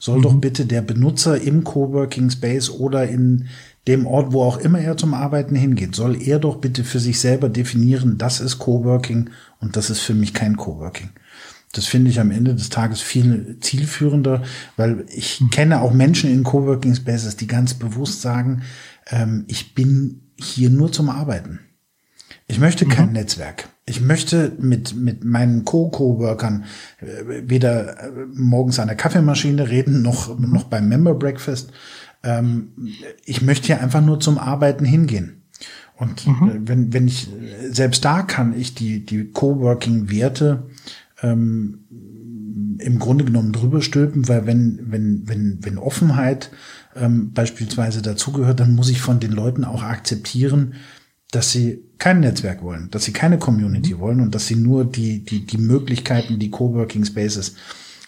[0.00, 0.22] soll mhm.
[0.22, 3.46] doch bitte der Benutzer im Coworking Space oder in
[3.86, 7.20] dem Ort, wo auch immer er zum Arbeiten hingeht, soll er doch bitte für sich
[7.20, 9.30] selber definieren, das ist Coworking
[9.60, 11.10] und das ist für mich kein Coworking.
[11.72, 14.42] Das finde ich am Ende des Tages viel zielführender,
[14.76, 15.50] weil ich mhm.
[15.50, 18.62] kenne auch Menschen in Coworking Spaces, die ganz bewusst sagen,
[19.10, 21.60] ähm, ich bin hier nur zum Arbeiten.
[22.48, 23.12] Ich möchte kein mhm.
[23.12, 23.68] Netzwerk.
[23.84, 26.64] Ich möchte mit, mit meinen Co-Coworkern
[27.00, 31.70] äh, weder äh, morgens an der Kaffeemaschine reden, noch, noch beim Member Breakfast.
[32.24, 32.72] Ähm,
[33.24, 35.42] ich möchte hier einfach nur zum Arbeiten hingehen.
[35.96, 36.48] Und mhm.
[36.48, 37.28] Äh, wenn, wenn ich,
[37.70, 40.64] selbst da kann ich die, die Coworking-Werte
[41.22, 41.84] ähm,
[42.78, 46.50] im Grunde genommen drüber stülpen, weil wenn, wenn, wenn, wenn Offenheit
[46.96, 50.74] ähm, beispielsweise dazugehört, dann muss ich von den Leuten auch akzeptieren,
[51.30, 53.98] dass sie kein Netzwerk wollen, dass sie keine Community mhm.
[53.98, 57.56] wollen und dass sie nur die, die, die Möglichkeiten, die Coworking Spaces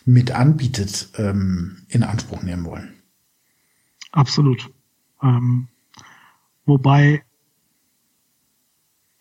[0.05, 2.95] mit anbietet, ähm, in Anspruch nehmen wollen.
[4.13, 4.71] Absolut.
[5.23, 5.69] Ähm,
[6.65, 7.23] wobei,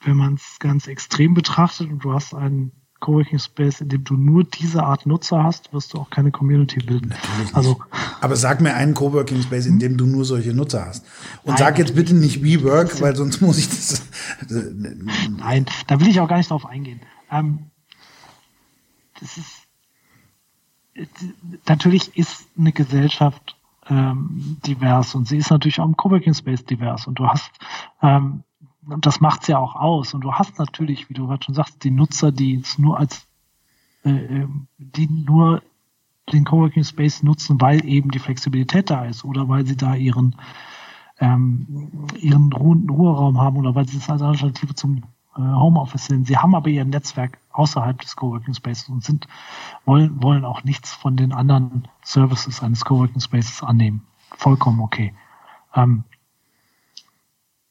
[0.02, 4.16] wenn man es ganz extrem betrachtet und du hast einen Coworking Space, in dem du
[4.16, 7.14] nur diese Art Nutzer hast, wirst du auch keine Community bilden.
[7.54, 7.80] Also,
[8.22, 11.06] Aber sag mir einen Coworking Space, in dem du nur solche Nutzer hast.
[11.43, 14.06] Und nein, sag jetzt bitte nicht WeWork, weil sonst muss ich das.
[15.38, 17.00] nein, da will ich auch gar nicht drauf eingehen.
[17.32, 17.60] Ähm,
[19.20, 19.68] das ist,
[21.68, 23.56] natürlich ist eine Gesellschaft
[23.89, 27.52] ähm, divers und sie ist natürlich auch im Coworking Space divers und du hast
[28.02, 28.43] ähm,
[28.92, 30.14] und das macht's ja auch aus.
[30.14, 33.28] Und du hast natürlich, wie du gerade schon sagst, die Nutzer, die es nur als,
[34.04, 35.62] äh, ähm, die nur
[36.32, 40.36] den Coworking Space nutzen, weil eben die Flexibilität da ist oder weil sie da ihren
[41.20, 45.04] ähm, ihren Ruhe Ruheraum haben oder weil sie es als Alternative zum
[45.36, 46.28] äh, Homeoffice sind.
[46.28, 49.28] Sie haben aber ihr Netzwerk außerhalb des Coworking Spaces und sind
[49.86, 54.06] wollen wollen auch nichts von den anderen Services eines Coworking Spaces annehmen.
[54.38, 55.14] Vollkommen okay.
[55.76, 56.04] Ähm,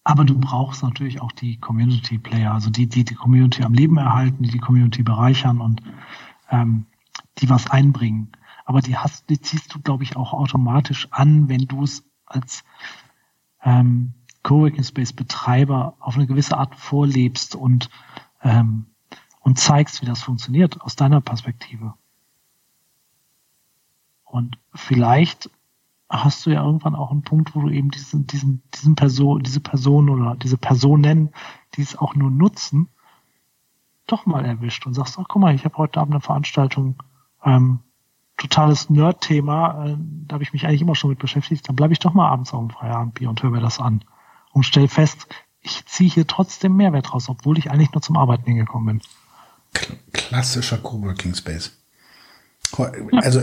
[0.09, 3.99] aber du brauchst natürlich auch die Community Player, also die, die die Community am Leben
[3.99, 5.83] erhalten, die die Community bereichern und
[6.51, 6.87] ähm,
[7.37, 8.33] die was einbringen.
[8.65, 12.65] Aber die hast, die ziehst du, glaube ich, auch automatisch an, wenn du es als
[13.63, 17.91] ähm, Coworking Space Betreiber auf eine gewisse Art vorlebst und
[18.43, 18.87] ähm,
[19.41, 21.93] und zeigst, wie das funktioniert aus deiner Perspektive.
[24.25, 25.51] Und vielleicht
[26.09, 29.61] hast du ja irgendwann auch einen Punkt, wo du eben diesen, diesen, diesen Person, diese
[29.61, 31.31] Person oder diese Personen,
[31.75, 32.89] die es auch nur nutzen,
[34.07, 37.03] doch mal erwischt und sagst, ach guck mal, ich habe heute Abend eine Veranstaltung,
[37.45, 37.81] ähm,
[38.39, 41.99] totales Nerd-Thema, äh, da habe ich mich eigentlich immer schon mit beschäftigt, dann bleibe ich
[41.99, 44.03] doch mal abends auf dem Feierabendbier und höre mir das an
[44.53, 45.27] und stell fest,
[45.61, 49.93] ich ziehe hier trotzdem Mehrwert raus, obwohl ich eigentlich nur zum Arbeiten hingekommen bin.
[50.13, 51.78] Klassischer Coworking Space.
[53.23, 53.43] Also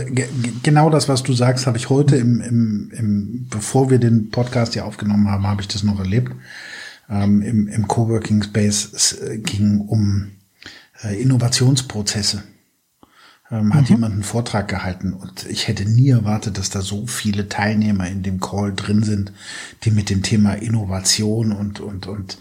[0.62, 4.74] genau das, was du sagst, habe ich heute im, im, im, bevor wir den Podcast
[4.74, 6.32] hier aufgenommen haben, habe ich das noch erlebt.
[7.08, 10.32] Ähm, im, Im Coworking Space es äh, ging um
[11.02, 12.42] äh, Innovationsprozesse.
[13.48, 13.96] Ähm, hat mhm.
[13.96, 18.24] jemand einen Vortrag gehalten und ich hätte nie erwartet, dass da so viele Teilnehmer in
[18.24, 19.32] dem Call drin sind,
[19.84, 22.38] die mit dem Thema Innovation und und und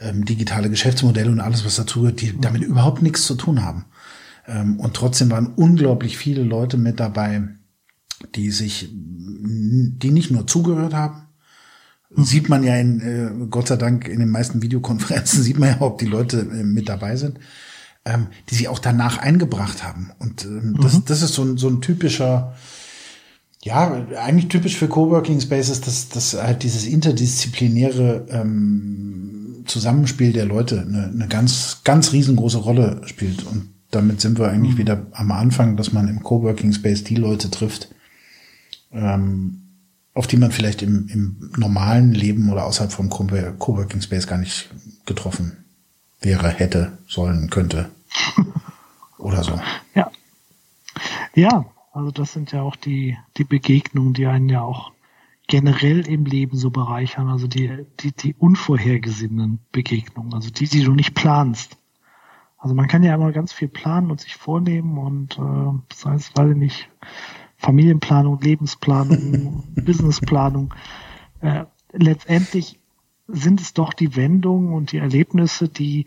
[0.00, 3.84] ähm, digitale Geschäftsmodelle und alles, was dazu gehört, die damit überhaupt nichts zu tun haben.
[4.46, 7.42] Ähm, und trotzdem waren unglaublich viele Leute mit dabei,
[8.34, 11.22] die sich, die nicht nur zugehört haben,
[12.14, 12.24] mhm.
[12.24, 15.80] sieht man ja in, äh, Gott sei Dank in den meisten Videokonferenzen sieht man ja,
[15.80, 17.38] ob die Leute äh, mit dabei sind,
[18.04, 20.10] ähm, die sich auch danach eingebracht haben.
[20.18, 21.04] Und ähm, das, mhm.
[21.06, 22.54] das ist so ein, so ein typischer,
[23.62, 30.82] ja, eigentlich typisch für Coworking Spaces, dass, dass halt dieses interdisziplinäre ähm, Zusammenspiel der Leute
[30.82, 33.46] eine, eine ganz, ganz riesengroße Rolle spielt.
[33.46, 34.78] Und damit sind wir eigentlich mhm.
[34.78, 37.88] wieder am Anfang, dass man im Coworking Space die Leute trifft,
[38.92, 39.60] ähm,
[40.14, 44.70] auf die man vielleicht im, im normalen Leben oder außerhalb vom Coworking Space gar nicht
[45.06, 45.64] getroffen
[46.20, 47.90] wäre, hätte, sollen, könnte.
[49.18, 49.58] oder so.
[49.94, 50.10] Ja.
[51.34, 54.92] Ja, also das sind ja auch die, die Begegnungen, die einen ja auch
[55.46, 60.92] generell im Leben so bereichern, also die, die, die unvorhergesehenen Begegnungen, also die, die du
[60.92, 61.76] nicht planst.
[62.64, 66.30] Also man kann ja immer ganz viel planen und sich vornehmen und äh, sei es,
[66.34, 66.88] weil nicht,
[67.58, 70.72] Familienplanung, Lebensplanung, Businessplanung.
[71.42, 72.80] Äh, letztendlich
[73.28, 76.06] sind es doch die Wendungen und die Erlebnisse, die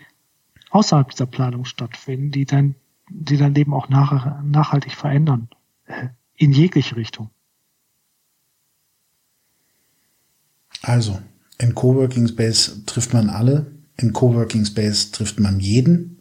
[0.71, 2.73] außerhalb dieser Planung stattfinden, die dann,
[3.07, 5.49] die dein Leben auch nach, nachhaltig verändern.
[5.85, 7.29] Äh, in jegliche Richtung.
[10.81, 11.19] Also,
[11.59, 16.16] in Coworking Space trifft man alle, in Coworking Space trifft man jeden.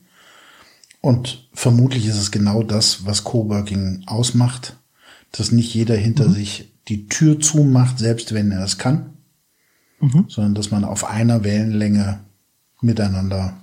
[1.06, 4.76] Und vermutlich ist es genau das, was Coworking ausmacht,
[5.30, 6.32] dass nicht jeder hinter mhm.
[6.32, 9.10] sich die Tür zumacht, selbst wenn er es kann,
[10.00, 10.24] mhm.
[10.26, 12.24] sondern dass man auf einer Wellenlänge
[12.80, 13.56] miteinander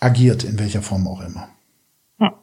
[0.00, 1.46] agiert, in welcher Form auch immer.
[2.18, 2.34] Ja.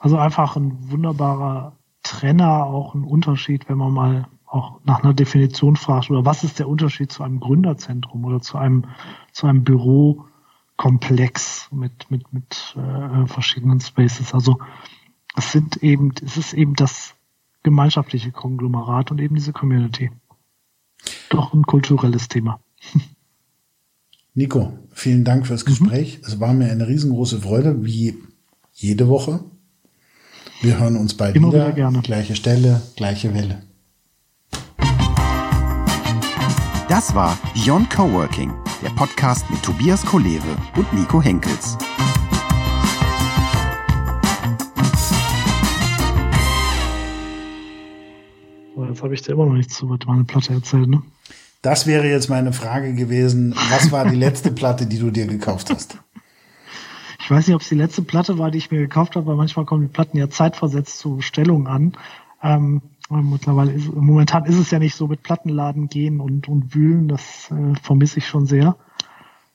[0.00, 5.76] Also einfach ein wunderbarer Trenner, auch ein Unterschied, wenn man mal auch nach einer Definition
[5.76, 8.86] fragt, oder was ist der Unterschied zu einem Gründerzentrum oder zu einem,
[9.30, 9.62] zu einem
[10.78, 14.32] Bürokomplex mit, mit, mit äh, verschiedenen Spaces.
[14.32, 14.58] Also
[15.36, 17.14] es sind eben, es ist eben das
[17.62, 20.10] gemeinschaftliche Konglomerat und eben diese Community.
[21.30, 22.60] Doch ein kulturelles Thema.
[24.34, 25.68] Nico, vielen Dank fürs mhm.
[25.68, 26.18] Gespräch.
[26.18, 26.24] Mhm.
[26.26, 28.16] Es war mir eine riesengroße Freude, wie
[28.72, 29.40] jede Woche.
[30.60, 31.66] Wir hören uns bald Immer wieder.
[31.66, 32.00] wieder gerne.
[32.02, 33.62] Gleiche Stelle, gleiche Welle.
[36.88, 38.50] Das war Beyond Coworking,
[38.82, 41.76] der Podcast mit Tobias Kolewe und Nico Henkels.
[48.88, 51.02] jetzt habe ich dir immer noch nichts zu meiner Platte erzählt, ne?
[51.60, 53.54] Das wäre jetzt meine Frage gewesen.
[53.70, 55.98] Was war die letzte Platte, die du dir gekauft hast?
[57.20, 59.36] Ich weiß nicht, ob es die letzte Platte war, die ich mir gekauft habe, weil
[59.36, 61.92] manchmal kommen die Platten ja zeitversetzt zur Bestellung an.
[62.42, 67.08] Ähm, mittlerweile ist, momentan ist es ja nicht so mit Plattenladen gehen und, und wühlen.
[67.08, 68.76] Das äh, vermisse ich schon sehr.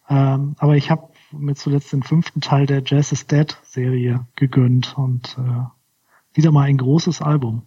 [0.09, 4.97] Ähm, aber ich habe mir zuletzt den fünften Teil der Jazz is Dead Serie gegönnt
[4.97, 7.63] und äh, wieder mal ein großes Album.